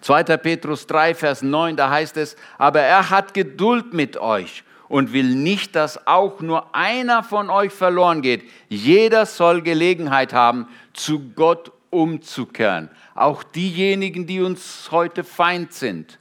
2. 0.00 0.24
Petrus 0.38 0.86
3, 0.86 1.14
Vers 1.14 1.42
9, 1.42 1.76
da 1.76 1.90
heißt 1.90 2.16
es, 2.16 2.34
aber 2.56 2.80
er 2.80 3.10
hat 3.10 3.34
Geduld 3.34 3.92
mit 3.92 4.16
euch 4.16 4.64
und 4.92 5.14
will 5.14 5.34
nicht, 5.34 5.74
dass 5.74 6.06
auch 6.06 6.42
nur 6.42 6.74
einer 6.74 7.22
von 7.22 7.48
euch 7.48 7.72
verloren 7.72 8.20
geht. 8.20 8.44
Jeder 8.68 9.24
soll 9.24 9.62
Gelegenheit 9.62 10.34
haben, 10.34 10.68
zu 10.92 11.30
Gott 11.34 11.72
umzukehren. 11.88 12.90
Auch 13.14 13.42
diejenigen, 13.42 14.26
die 14.26 14.42
uns 14.42 14.90
heute 14.90 15.24
Feind 15.24 15.72
sind, 15.72 16.18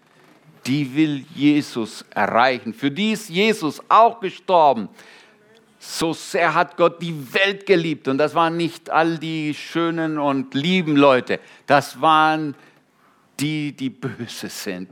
die 0.66 0.96
will 0.96 1.26
Jesus 1.36 2.06
erreichen. 2.12 2.74
Für 2.74 2.90
die 2.90 3.12
ist 3.12 3.28
Jesus 3.28 3.82
auch 3.90 4.22
gestorben. 4.22 4.88
So 5.78 6.14
sehr 6.14 6.54
hat 6.54 6.78
Gott 6.78 7.02
die 7.02 7.34
Welt 7.34 7.66
geliebt. 7.66 8.08
Und 8.08 8.20
das 8.20 8.36
waren 8.36 8.56
nicht 8.56 8.90
all 8.90 9.18
die 9.18 9.54
schönen 9.54 10.18
und 10.18 10.54
lieben 10.54 10.96
Leute. 10.96 11.42
Das 11.66 12.00
waren 12.00 12.56
die, 13.38 13.74
die 13.74 13.90
böse 13.90 14.48
sind. 14.48 14.88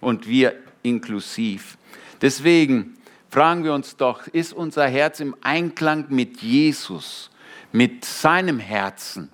Und 0.00 0.28
wir 0.28 0.54
inklusiv. 0.84 1.76
Deswegen 2.22 2.95
fragen 3.36 3.64
wir 3.64 3.74
uns 3.74 3.98
doch, 3.98 4.26
ist 4.28 4.54
unser 4.54 4.88
Herz 4.88 5.20
im 5.20 5.36
Einklang 5.42 6.06
mit 6.08 6.40
Jesus, 6.40 7.30
mit 7.70 8.02
seinem 8.02 8.58
Herzen? 8.58 9.30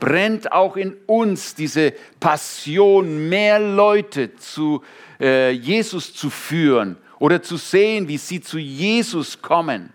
Brennt 0.00 0.50
auch 0.50 0.76
in 0.76 0.96
uns 1.06 1.54
diese 1.54 1.92
Passion, 2.18 3.28
mehr 3.28 3.60
Leute 3.60 4.34
zu 4.34 4.82
äh, 5.20 5.52
Jesus 5.52 6.12
zu 6.14 6.30
führen 6.30 6.96
oder 7.20 7.40
zu 7.40 7.58
sehen, 7.58 8.08
wie 8.08 8.18
sie 8.18 8.40
zu 8.40 8.58
Jesus 8.58 9.40
kommen? 9.40 9.92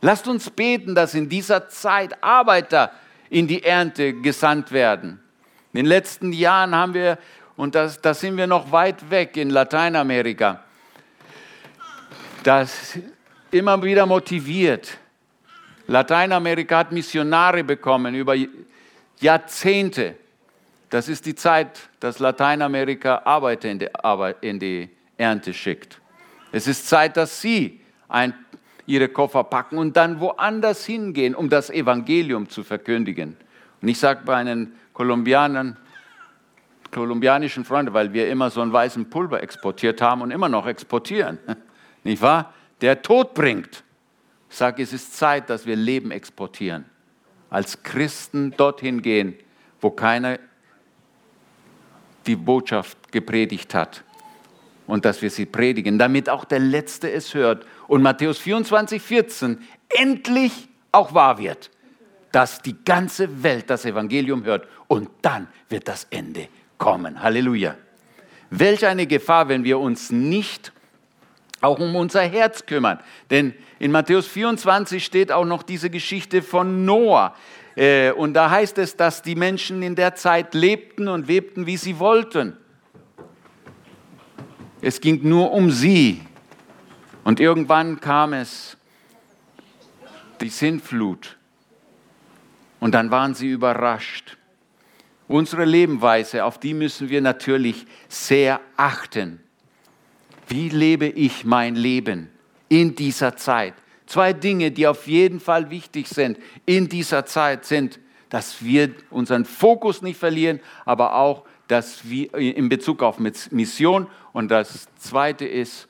Lasst 0.00 0.26
uns 0.26 0.50
beten, 0.50 0.96
dass 0.96 1.14
in 1.14 1.28
dieser 1.28 1.68
Zeit 1.68 2.20
Arbeiter 2.20 2.90
in 3.30 3.46
die 3.46 3.62
Ernte 3.62 4.12
gesandt 4.12 4.72
werden. 4.72 5.20
In 5.72 5.76
den 5.76 5.86
letzten 5.86 6.32
Jahren 6.32 6.74
haben 6.74 6.94
wir, 6.94 7.18
und 7.54 7.76
da 7.76 7.86
das 8.02 8.18
sind 8.18 8.36
wir 8.36 8.48
noch 8.48 8.72
weit 8.72 9.08
weg 9.08 9.36
in 9.36 9.50
Lateinamerika, 9.50 10.64
das 12.42 12.98
immer 13.50 13.82
wieder 13.82 14.06
motiviert. 14.06 14.98
Lateinamerika 15.86 16.78
hat 16.78 16.92
Missionare 16.92 17.64
bekommen 17.64 18.14
über 18.14 18.34
Jahrzehnte. 19.18 20.16
Das 20.90 21.08
ist 21.08 21.26
die 21.26 21.34
Zeit, 21.34 21.80
dass 22.00 22.18
Lateinamerika 22.18 23.22
Arbeiter 23.24 23.70
in 23.70 23.78
die, 23.78 23.88
in 24.40 24.58
die 24.58 24.90
Ernte 25.16 25.54
schickt. 25.54 26.00
Es 26.50 26.66
ist 26.66 26.86
Zeit, 26.88 27.16
dass 27.16 27.40
sie 27.40 27.80
ein, 28.08 28.34
ihre 28.86 29.08
Koffer 29.08 29.44
packen 29.44 29.78
und 29.78 29.96
dann 29.96 30.20
woanders 30.20 30.84
hingehen, 30.84 31.34
um 31.34 31.48
das 31.48 31.70
Evangelium 31.70 32.48
zu 32.48 32.62
verkündigen. 32.62 33.36
Und 33.80 33.88
ich 33.88 33.98
sage 33.98 34.22
bei 34.24 34.36
einen 34.36 34.74
Kolumbianern, 34.92 35.76
kolumbianischen 36.90 37.64
Freunden, 37.64 37.94
weil 37.94 38.12
wir 38.12 38.28
immer 38.28 38.50
so 38.50 38.60
einen 38.60 38.72
weißen 38.72 39.08
Pulver 39.08 39.42
exportiert 39.42 40.02
haben 40.02 40.20
und 40.20 40.30
immer 40.30 40.50
noch 40.50 40.66
exportieren 40.66 41.38
nicht 42.04 42.22
wahr? 42.22 42.52
Der 42.80 43.02
Tod 43.02 43.34
bringt. 43.34 43.84
Ich 44.50 44.56
sage, 44.56 44.82
es 44.82 44.92
ist 44.92 45.16
Zeit, 45.16 45.48
dass 45.48 45.66
wir 45.66 45.76
Leben 45.76 46.10
exportieren. 46.10 46.84
Als 47.48 47.82
Christen 47.82 48.50
dorthin 48.56 49.02
gehen, 49.02 49.34
wo 49.80 49.90
keiner 49.90 50.38
die 52.26 52.36
Botschaft 52.36 53.12
gepredigt 53.12 53.74
hat. 53.74 54.04
Und 54.86 55.04
dass 55.04 55.22
wir 55.22 55.30
sie 55.30 55.46
predigen, 55.46 55.98
damit 55.98 56.28
auch 56.28 56.44
der 56.44 56.58
Letzte 56.58 57.10
es 57.10 57.34
hört. 57.34 57.64
Und 57.86 58.02
Matthäus 58.02 58.38
24, 58.38 59.00
14 59.00 59.58
endlich 59.88 60.68
auch 60.90 61.14
wahr 61.14 61.38
wird, 61.38 61.70
dass 62.32 62.60
die 62.62 62.76
ganze 62.84 63.42
Welt 63.42 63.70
das 63.70 63.84
Evangelium 63.84 64.44
hört. 64.44 64.66
Und 64.88 65.08
dann 65.22 65.48
wird 65.68 65.88
das 65.88 66.06
Ende 66.10 66.48
kommen. 66.78 67.22
Halleluja. 67.22 67.76
Welch 68.50 68.84
eine 68.84 69.06
Gefahr, 69.06 69.48
wenn 69.48 69.64
wir 69.64 69.78
uns 69.78 70.10
nicht 70.10 70.72
auch 71.62 71.78
um 71.78 71.96
unser 71.96 72.22
Herz 72.22 72.66
kümmern. 72.66 73.00
Denn 73.30 73.54
in 73.78 73.90
Matthäus 73.90 74.26
24 74.26 75.02
steht 75.02 75.32
auch 75.32 75.46
noch 75.46 75.62
diese 75.62 75.88
Geschichte 75.88 76.42
von 76.42 76.84
Noah. 76.84 77.34
Äh, 77.76 78.10
und 78.12 78.34
da 78.34 78.50
heißt 78.50 78.76
es, 78.78 78.96
dass 78.96 79.22
die 79.22 79.36
Menschen 79.36 79.82
in 79.82 79.94
der 79.94 80.14
Zeit 80.14 80.54
lebten 80.54 81.08
und 81.08 81.28
webten, 81.28 81.66
wie 81.66 81.76
sie 81.76 81.98
wollten. 81.98 82.56
Es 84.82 85.00
ging 85.00 85.20
nur 85.26 85.52
um 85.52 85.70
sie. 85.70 86.20
Und 87.24 87.38
irgendwann 87.38 88.00
kam 88.00 88.32
es, 88.32 88.76
die 90.40 90.48
Sintflut. 90.48 91.38
Und 92.80 92.92
dann 92.92 93.12
waren 93.12 93.34
sie 93.34 93.48
überrascht. 93.48 94.36
Unsere 95.28 95.64
Lebensweise, 95.64 96.44
auf 96.44 96.58
die 96.58 96.74
müssen 96.74 97.08
wir 97.08 97.20
natürlich 97.20 97.86
sehr 98.08 98.60
achten. 98.76 99.40
Wie 100.52 100.68
lebe 100.68 101.06
ich 101.06 101.46
mein 101.46 101.76
Leben 101.76 102.28
in 102.68 102.94
dieser 102.94 103.36
Zeit? 103.36 103.72
Zwei 104.04 104.34
Dinge, 104.34 104.70
die 104.70 104.86
auf 104.86 105.06
jeden 105.06 105.40
Fall 105.40 105.70
wichtig 105.70 106.08
sind 106.08 106.38
in 106.66 106.90
dieser 106.90 107.24
Zeit, 107.24 107.64
sind, 107.64 107.98
dass 108.28 108.62
wir 108.62 108.90
unseren 109.08 109.46
Fokus 109.46 110.02
nicht 110.02 110.18
verlieren, 110.18 110.60
aber 110.84 111.14
auch, 111.14 111.44
dass 111.68 112.06
wir 112.06 112.34
in 112.34 112.68
Bezug 112.68 113.02
auf 113.02 113.18
Mission 113.18 114.08
und 114.34 114.50
das 114.50 114.88
Zweite 114.98 115.46
ist, 115.46 115.88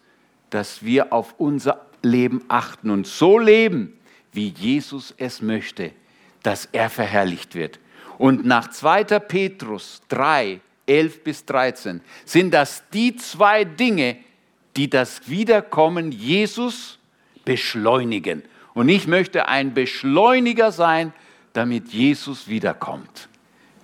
dass 0.50 0.84
wir 0.84 1.12
auf 1.12 1.34
unser 1.38 1.84
Leben 2.04 2.44
achten 2.46 2.90
und 2.90 3.08
so 3.08 3.40
leben, 3.40 3.98
wie 4.30 4.50
Jesus 4.50 5.12
es 5.16 5.42
möchte, 5.42 5.90
dass 6.44 6.68
er 6.70 6.88
verherrlicht 6.88 7.56
wird. 7.56 7.80
Und 8.16 8.46
nach 8.46 8.70
2. 8.70 9.02
Petrus 9.18 10.02
3, 10.06 10.60
11 10.86 11.24
bis 11.24 11.44
13 11.46 12.00
sind 12.24 12.54
das 12.54 12.84
die 12.92 13.16
zwei 13.16 13.64
Dinge, 13.64 14.18
die 14.76 14.88
das 14.88 15.28
Wiederkommen 15.28 16.12
Jesus 16.12 16.98
beschleunigen. 17.44 18.42
Und 18.74 18.88
ich 18.88 19.06
möchte 19.06 19.48
ein 19.48 19.74
Beschleuniger 19.74 20.72
sein, 20.72 21.12
damit 21.52 21.88
Jesus 21.88 22.48
wiederkommt. 22.48 23.28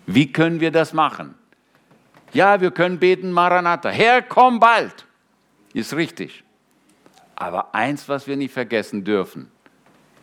Wie 0.06 0.32
können 0.32 0.60
wir 0.60 0.70
das 0.70 0.92
machen? 0.92 1.34
Ja, 2.32 2.60
wir 2.60 2.70
können 2.70 2.98
beten, 2.98 3.30
Maranatha, 3.30 3.90
Herr, 3.90 4.22
komm 4.22 4.60
bald. 4.60 5.06
Ist 5.74 5.94
richtig. 5.94 6.44
Aber 7.36 7.74
eins, 7.74 8.08
was 8.08 8.26
wir 8.26 8.36
nicht 8.36 8.52
vergessen 8.52 9.04
dürfen, 9.04 9.50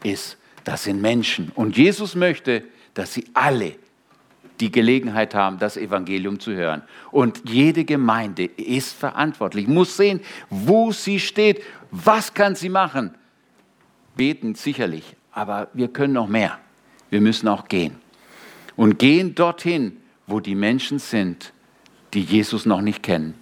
ist, 0.04 0.38
das 0.64 0.84
sind 0.84 1.02
Menschen. 1.02 1.52
Und 1.56 1.78
Jesus 1.78 2.16
möchte, 2.16 2.64
dass 2.94 3.14
sie 3.14 3.26
alle 3.34 3.76
die 4.60 4.72
Gelegenheit 4.72 5.36
haben, 5.36 5.60
das 5.60 5.78
Evangelium 5.78 6.40
zu 6.40 6.54
hören. 6.54 6.82
Und 7.12 7.42
jede 7.50 7.86
Gemeinde 7.86 8.46
ist 8.46 8.94
verantwortlich, 8.94 9.68
muss 9.68 9.98
sehen, 9.98 10.22
wo 10.50 10.92
sie 10.92 11.20
steht, 11.20 11.62
was 11.92 12.34
kann 12.34 12.56
sie 12.56 12.70
machen. 12.70 13.14
Beten 14.16 14.56
sicherlich, 14.56 15.16
aber 15.32 15.68
wir 15.74 15.90
können 15.90 16.14
noch 16.14 16.28
mehr. 16.28 16.60
Wir 17.10 17.22
müssen 17.22 17.48
auch 17.48 17.68
gehen. 17.68 17.96
Und 18.76 19.00
gehen 19.00 19.36
dorthin, 19.36 19.98
wo 20.28 20.40
die 20.40 20.56
Menschen 20.56 21.00
sind, 21.00 21.54
die 22.14 22.22
Jesus 22.22 22.66
noch 22.66 22.82
nicht 22.82 23.04
kennen. 23.04 23.36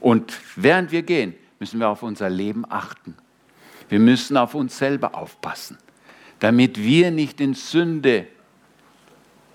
Und 0.00 0.38
während 0.56 0.92
wir 0.92 1.02
gehen, 1.02 1.34
müssen 1.58 1.78
wir 1.78 1.88
auf 1.88 2.02
unser 2.02 2.30
Leben 2.30 2.64
achten. 2.68 3.14
Wir 3.88 3.98
müssen 3.98 4.36
auf 4.36 4.54
uns 4.54 4.78
selber 4.78 5.14
aufpassen, 5.14 5.76
damit 6.38 6.78
wir 6.78 7.10
nicht 7.10 7.40
in 7.40 7.54
Sünde 7.54 8.26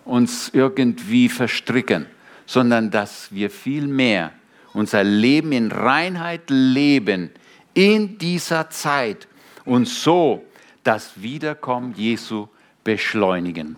uns 0.06 0.50
irgendwie 0.54 1.30
verstricken, 1.30 2.06
sondern 2.46 2.92
dass 2.92 3.34
wir 3.34 3.50
vielmehr 3.50 4.32
unser 4.74 5.04
Leben 5.04 5.52
in 5.52 5.72
Reinheit 5.72 6.50
leben 6.50 7.32
in 7.74 8.18
dieser 8.18 8.70
Zeit 8.70 9.28
und 9.66 9.88
so 9.88 10.46
das 10.84 11.22
Wiederkommen 11.22 11.94
Jesu 11.96 12.48
beschleunigen. 12.84 13.78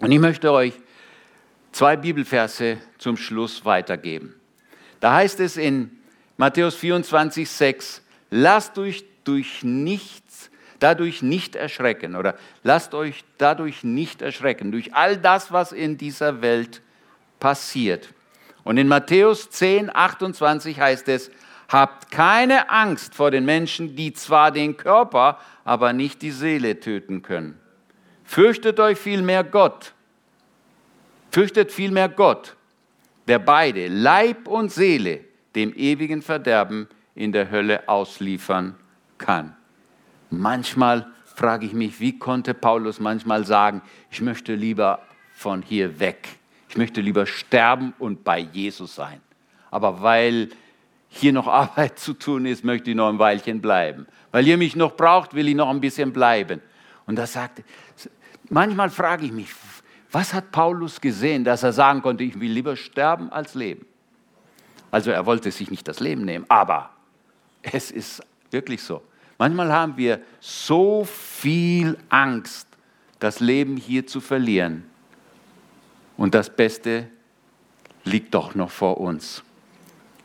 Und 0.00 0.10
ich 0.10 0.18
möchte 0.18 0.50
euch 0.50 0.74
zwei 1.72 1.96
Bibelverse 1.96 2.78
zum 2.98 3.16
Schluss 3.16 3.64
weitergeben. 3.64 4.34
Da 5.00 5.14
heißt 5.14 5.40
es 5.40 5.56
in 5.56 5.90
Matthäus 6.36 6.74
24, 6.74 7.48
6, 7.48 8.02
lasst 8.30 8.78
euch 8.78 9.04
durch 9.24 9.62
nichts 9.62 10.50
dadurch 10.84 11.22
nicht 11.22 11.56
erschrecken 11.56 12.14
oder 12.14 12.34
lasst 12.62 12.92
euch 12.92 13.24
dadurch 13.38 13.84
nicht 13.84 14.20
erschrecken, 14.20 14.70
durch 14.70 14.94
all 14.94 15.16
das, 15.16 15.50
was 15.50 15.72
in 15.72 15.96
dieser 15.96 16.42
Welt 16.42 16.82
passiert. 17.40 18.10
Und 18.64 18.76
in 18.76 18.86
Matthäus 18.86 19.48
10, 19.48 19.94
28 19.94 20.78
heißt 20.78 21.08
es, 21.08 21.30
habt 21.68 22.10
keine 22.10 22.68
Angst 22.68 23.14
vor 23.14 23.30
den 23.30 23.46
Menschen, 23.46 23.96
die 23.96 24.12
zwar 24.12 24.50
den 24.52 24.76
Körper, 24.76 25.38
aber 25.64 25.94
nicht 25.94 26.20
die 26.20 26.30
Seele 26.30 26.78
töten 26.78 27.22
können. 27.22 27.58
Fürchtet 28.22 28.78
euch 28.78 28.98
vielmehr 28.98 29.42
Gott. 29.42 29.94
Fürchtet 31.30 31.72
vielmehr 31.72 32.10
Gott, 32.10 32.56
der 33.26 33.38
beide, 33.38 33.88
Leib 33.88 34.48
und 34.48 34.70
Seele, 34.70 35.20
dem 35.54 35.72
ewigen 35.74 36.20
Verderben 36.20 36.88
in 37.14 37.32
der 37.32 37.50
Hölle 37.50 37.88
ausliefern 37.88 38.74
kann. 39.16 39.56
Manchmal 40.38 41.06
frage 41.24 41.66
ich 41.66 41.72
mich, 41.72 42.00
wie 42.00 42.18
konnte 42.18 42.54
Paulus 42.54 43.00
manchmal 43.00 43.44
sagen, 43.44 43.82
ich 44.10 44.20
möchte 44.20 44.54
lieber 44.54 45.00
von 45.32 45.62
hier 45.62 45.98
weg. 45.98 46.28
Ich 46.68 46.76
möchte 46.76 47.00
lieber 47.00 47.26
sterben 47.26 47.92
und 47.98 48.24
bei 48.24 48.38
Jesus 48.38 48.94
sein. 48.94 49.20
Aber 49.70 50.02
weil 50.02 50.50
hier 51.08 51.32
noch 51.32 51.46
Arbeit 51.48 51.98
zu 51.98 52.14
tun 52.14 52.46
ist, 52.46 52.64
möchte 52.64 52.90
ich 52.90 52.96
noch 52.96 53.08
ein 53.08 53.18
Weilchen 53.18 53.60
bleiben. 53.60 54.06
Weil 54.32 54.46
ihr 54.46 54.56
mich 54.56 54.76
noch 54.76 54.96
braucht, 54.96 55.34
will 55.34 55.48
ich 55.48 55.54
noch 55.54 55.68
ein 55.70 55.80
bisschen 55.80 56.12
bleiben. 56.12 56.60
Und 57.06 57.16
da 57.16 57.26
sagte, 57.26 57.64
manchmal 58.48 58.90
frage 58.90 59.26
ich 59.26 59.32
mich, 59.32 59.50
was 60.10 60.32
hat 60.32 60.52
Paulus 60.52 61.00
gesehen, 61.00 61.44
dass 61.44 61.62
er 61.62 61.72
sagen 61.72 62.00
konnte, 62.02 62.24
ich 62.24 62.38
will 62.38 62.50
lieber 62.50 62.76
sterben 62.76 63.30
als 63.30 63.54
leben? 63.54 63.86
Also 64.90 65.10
er 65.10 65.26
wollte 65.26 65.50
sich 65.50 65.70
nicht 65.70 65.88
das 65.88 65.98
Leben 65.98 66.24
nehmen, 66.24 66.44
aber 66.48 66.90
es 67.62 67.90
ist 67.90 68.22
wirklich 68.52 68.80
so. 68.80 69.02
Manchmal 69.38 69.72
haben 69.72 69.96
wir 69.96 70.20
so 70.40 71.04
viel 71.04 71.98
Angst, 72.08 72.68
das 73.18 73.40
Leben 73.40 73.76
hier 73.76 74.06
zu 74.06 74.20
verlieren. 74.20 74.84
Und 76.16 76.34
das 76.34 76.54
Beste 76.54 77.08
liegt 78.04 78.34
doch 78.34 78.54
noch 78.54 78.70
vor 78.70 79.00
uns. 79.00 79.42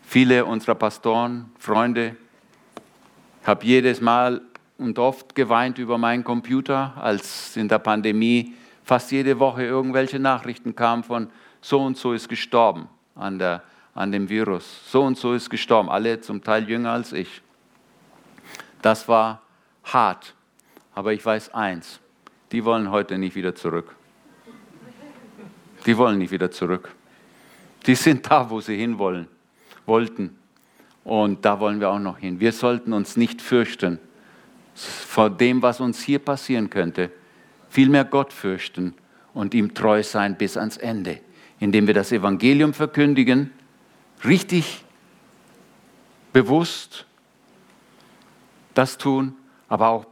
Viele 0.03 0.45
unserer 0.45 0.75
Pastoren, 0.75 1.51
Freunde, 1.57 2.15
habe 3.43 3.65
jedes 3.65 4.01
Mal 4.01 4.41
und 4.77 4.99
oft 4.99 5.35
geweint 5.35 5.77
über 5.77 5.97
meinen 5.97 6.23
Computer, 6.23 6.93
als 6.97 7.55
in 7.57 7.67
der 7.67 7.79
Pandemie 7.79 8.53
fast 8.83 9.11
jede 9.11 9.39
Woche 9.39 9.63
irgendwelche 9.63 10.19
Nachrichten 10.19 10.75
kamen 10.75 11.03
von 11.03 11.29
so 11.61 11.81
und 11.81 11.97
so 11.97 12.13
ist 12.13 12.29
gestorben 12.29 12.87
an, 13.15 13.37
der, 13.37 13.63
an 13.93 14.11
dem 14.11 14.29
Virus, 14.29 14.81
so 14.89 15.03
und 15.03 15.17
so 15.17 15.33
ist 15.33 15.49
gestorben, 15.49 15.89
alle 15.89 16.21
zum 16.21 16.43
Teil 16.43 16.67
jünger 16.67 16.91
als 16.91 17.13
ich. 17.13 17.41
Das 18.81 19.07
war 19.07 19.41
hart, 19.83 20.33
aber 20.95 21.13
ich 21.13 21.25
weiß 21.25 21.53
eins, 21.53 21.99
die 22.51 22.63
wollen 22.63 22.91
heute 22.91 23.17
nicht 23.17 23.35
wieder 23.35 23.55
zurück. 23.55 23.95
Die 25.85 25.97
wollen 25.97 26.17
nicht 26.17 26.31
wieder 26.31 26.51
zurück. 26.51 26.93
Die 27.85 27.95
sind 27.95 28.29
da, 28.29 28.49
wo 28.49 28.59
sie 28.61 28.75
hinwollen, 28.77 29.27
wollten. 29.85 30.37
Und 31.03 31.45
da 31.45 31.59
wollen 31.59 31.79
wir 31.79 31.89
auch 31.89 31.99
noch 31.99 32.17
hin. 32.17 32.39
Wir 32.39 32.51
sollten 32.51 32.93
uns 32.93 33.17
nicht 33.17 33.41
fürchten 33.41 33.99
vor 34.75 35.29
dem, 35.29 35.61
was 35.61 35.79
uns 35.79 36.01
hier 36.01 36.19
passieren 36.19 36.69
könnte. 36.69 37.11
Vielmehr 37.69 38.05
Gott 38.05 38.33
fürchten 38.33 38.93
und 39.33 39.53
ihm 39.53 39.73
treu 39.73 40.03
sein 40.03 40.37
bis 40.37 40.57
ans 40.57 40.77
Ende, 40.77 41.19
indem 41.59 41.87
wir 41.87 41.93
das 41.93 42.11
Evangelium 42.11 42.73
verkündigen, 42.73 43.51
richtig, 44.23 44.83
bewusst 46.33 47.05
das 48.73 48.97
tun, 48.97 49.36
aber 49.67 49.89
auch 49.89 50.05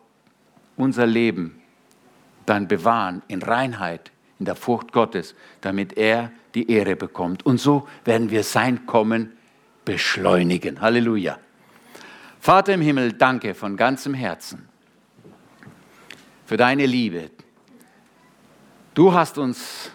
unser 0.76 1.06
Leben 1.06 1.62
dann 2.46 2.68
bewahren 2.68 3.22
in 3.28 3.42
Reinheit, 3.42 4.12
in 4.40 4.46
der 4.46 4.56
Furcht 4.56 4.92
Gottes, 4.92 5.36
damit 5.62 5.98
er 5.98 6.32
die 6.56 6.72
Ehre 6.72 6.96
bekommt. 6.96 7.46
Und 7.46 7.60
so 7.60 7.88
werden 8.06 8.30
wir 8.30 8.44
sein 8.44 8.86
Kommen 8.86 9.34
beschleunigen. 9.86 10.82
Halleluja. 10.82 11.40
Vater 12.40 12.74
im 12.74 12.82
Himmel, 12.82 13.14
danke 13.14 13.54
von 13.54 13.76
ganzem 13.76 14.14
Herzen 14.14 14.70
für 16.46 16.56
deine 16.56 16.86
Liebe. 16.86 17.30
Du 18.94 19.14
hast 19.14 19.38
uns 19.38 19.92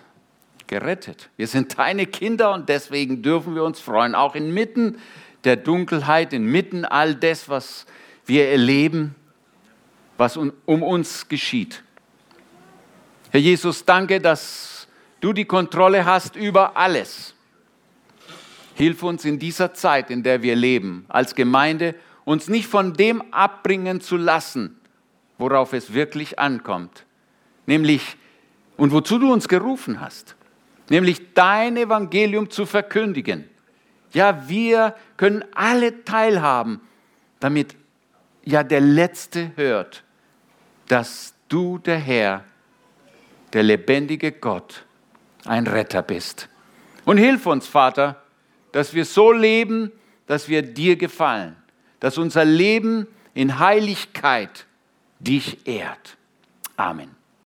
gerettet. 0.66 1.30
Wir 1.36 1.46
sind 1.46 1.78
deine 1.78 2.06
Kinder 2.06 2.52
und 2.52 2.68
deswegen 2.68 3.22
dürfen 3.22 3.54
wir 3.54 3.64
uns 3.64 3.80
freuen, 3.80 4.14
auch 4.14 4.34
inmitten 4.34 4.98
der 5.44 5.56
Dunkelheit, 5.56 6.32
inmitten 6.32 6.84
all 6.84 7.14
des, 7.14 7.48
was 7.48 7.86
wir 8.26 8.48
erleben, 8.48 9.14
was 10.16 10.36
um 10.36 10.82
uns 10.82 11.28
geschieht. 11.28 11.82
Herr 13.30 13.40
Jesus, 13.40 13.84
danke, 13.84 14.20
dass 14.20 14.86
du 15.20 15.32
die 15.32 15.46
Kontrolle 15.46 16.04
hast 16.04 16.36
über 16.36 16.76
alles. 16.76 17.34
Hilf 18.74 19.02
uns 19.02 19.24
in 19.24 19.38
dieser 19.38 19.74
Zeit, 19.74 20.10
in 20.10 20.22
der 20.22 20.42
wir 20.42 20.54
leben, 20.54 21.06
als 21.08 21.34
Gemeinde, 21.34 21.94
uns 22.24 22.48
nicht 22.48 22.66
von 22.66 22.94
dem 22.94 23.22
abbringen 23.32 24.00
zu 24.00 24.16
lassen, 24.16 24.80
worauf 25.38 25.72
es 25.72 25.92
wirklich 25.92 26.38
ankommt, 26.38 27.04
nämlich 27.66 28.16
und 28.76 28.92
wozu 28.92 29.18
du 29.18 29.32
uns 29.32 29.48
gerufen 29.48 30.00
hast, 30.00 30.36
nämlich 30.88 31.34
dein 31.34 31.76
Evangelium 31.76 32.50
zu 32.50 32.66
verkündigen. 32.66 33.48
Ja, 34.12 34.48
wir 34.48 34.94
können 35.16 35.44
alle 35.54 36.04
teilhaben, 36.04 36.80
damit 37.40 37.74
ja 38.44 38.62
der 38.62 38.80
Letzte 38.80 39.52
hört, 39.56 40.04
dass 40.88 41.34
du 41.48 41.78
der 41.78 41.98
Herr, 41.98 42.44
der 43.52 43.62
lebendige 43.62 44.32
Gott, 44.32 44.84
ein 45.44 45.66
Retter 45.66 46.02
bist. 46.02 46.48
Und 47.04 47.18
hilf 47.18 47.46
uns, 47.46 47.66
Vater, 47.66 48.22
dass 48.72 48.94
wir 48.94 49.04
so 49.04 49.32
leben, 49.32 49.92
dass 50.26 50.48
wir 50.48 50.62
dir 50.62 50.96
gefallen, 50.96 51.56
dass 52.00 52.18
unser 52.18 52.44
Leben 52.44 53.06
in 53.34 53.58
Heiligkeit 53.58 54.66
dich 55.18 55.66
ehrt. 55.66 56.16
Amen. 56.76 57.21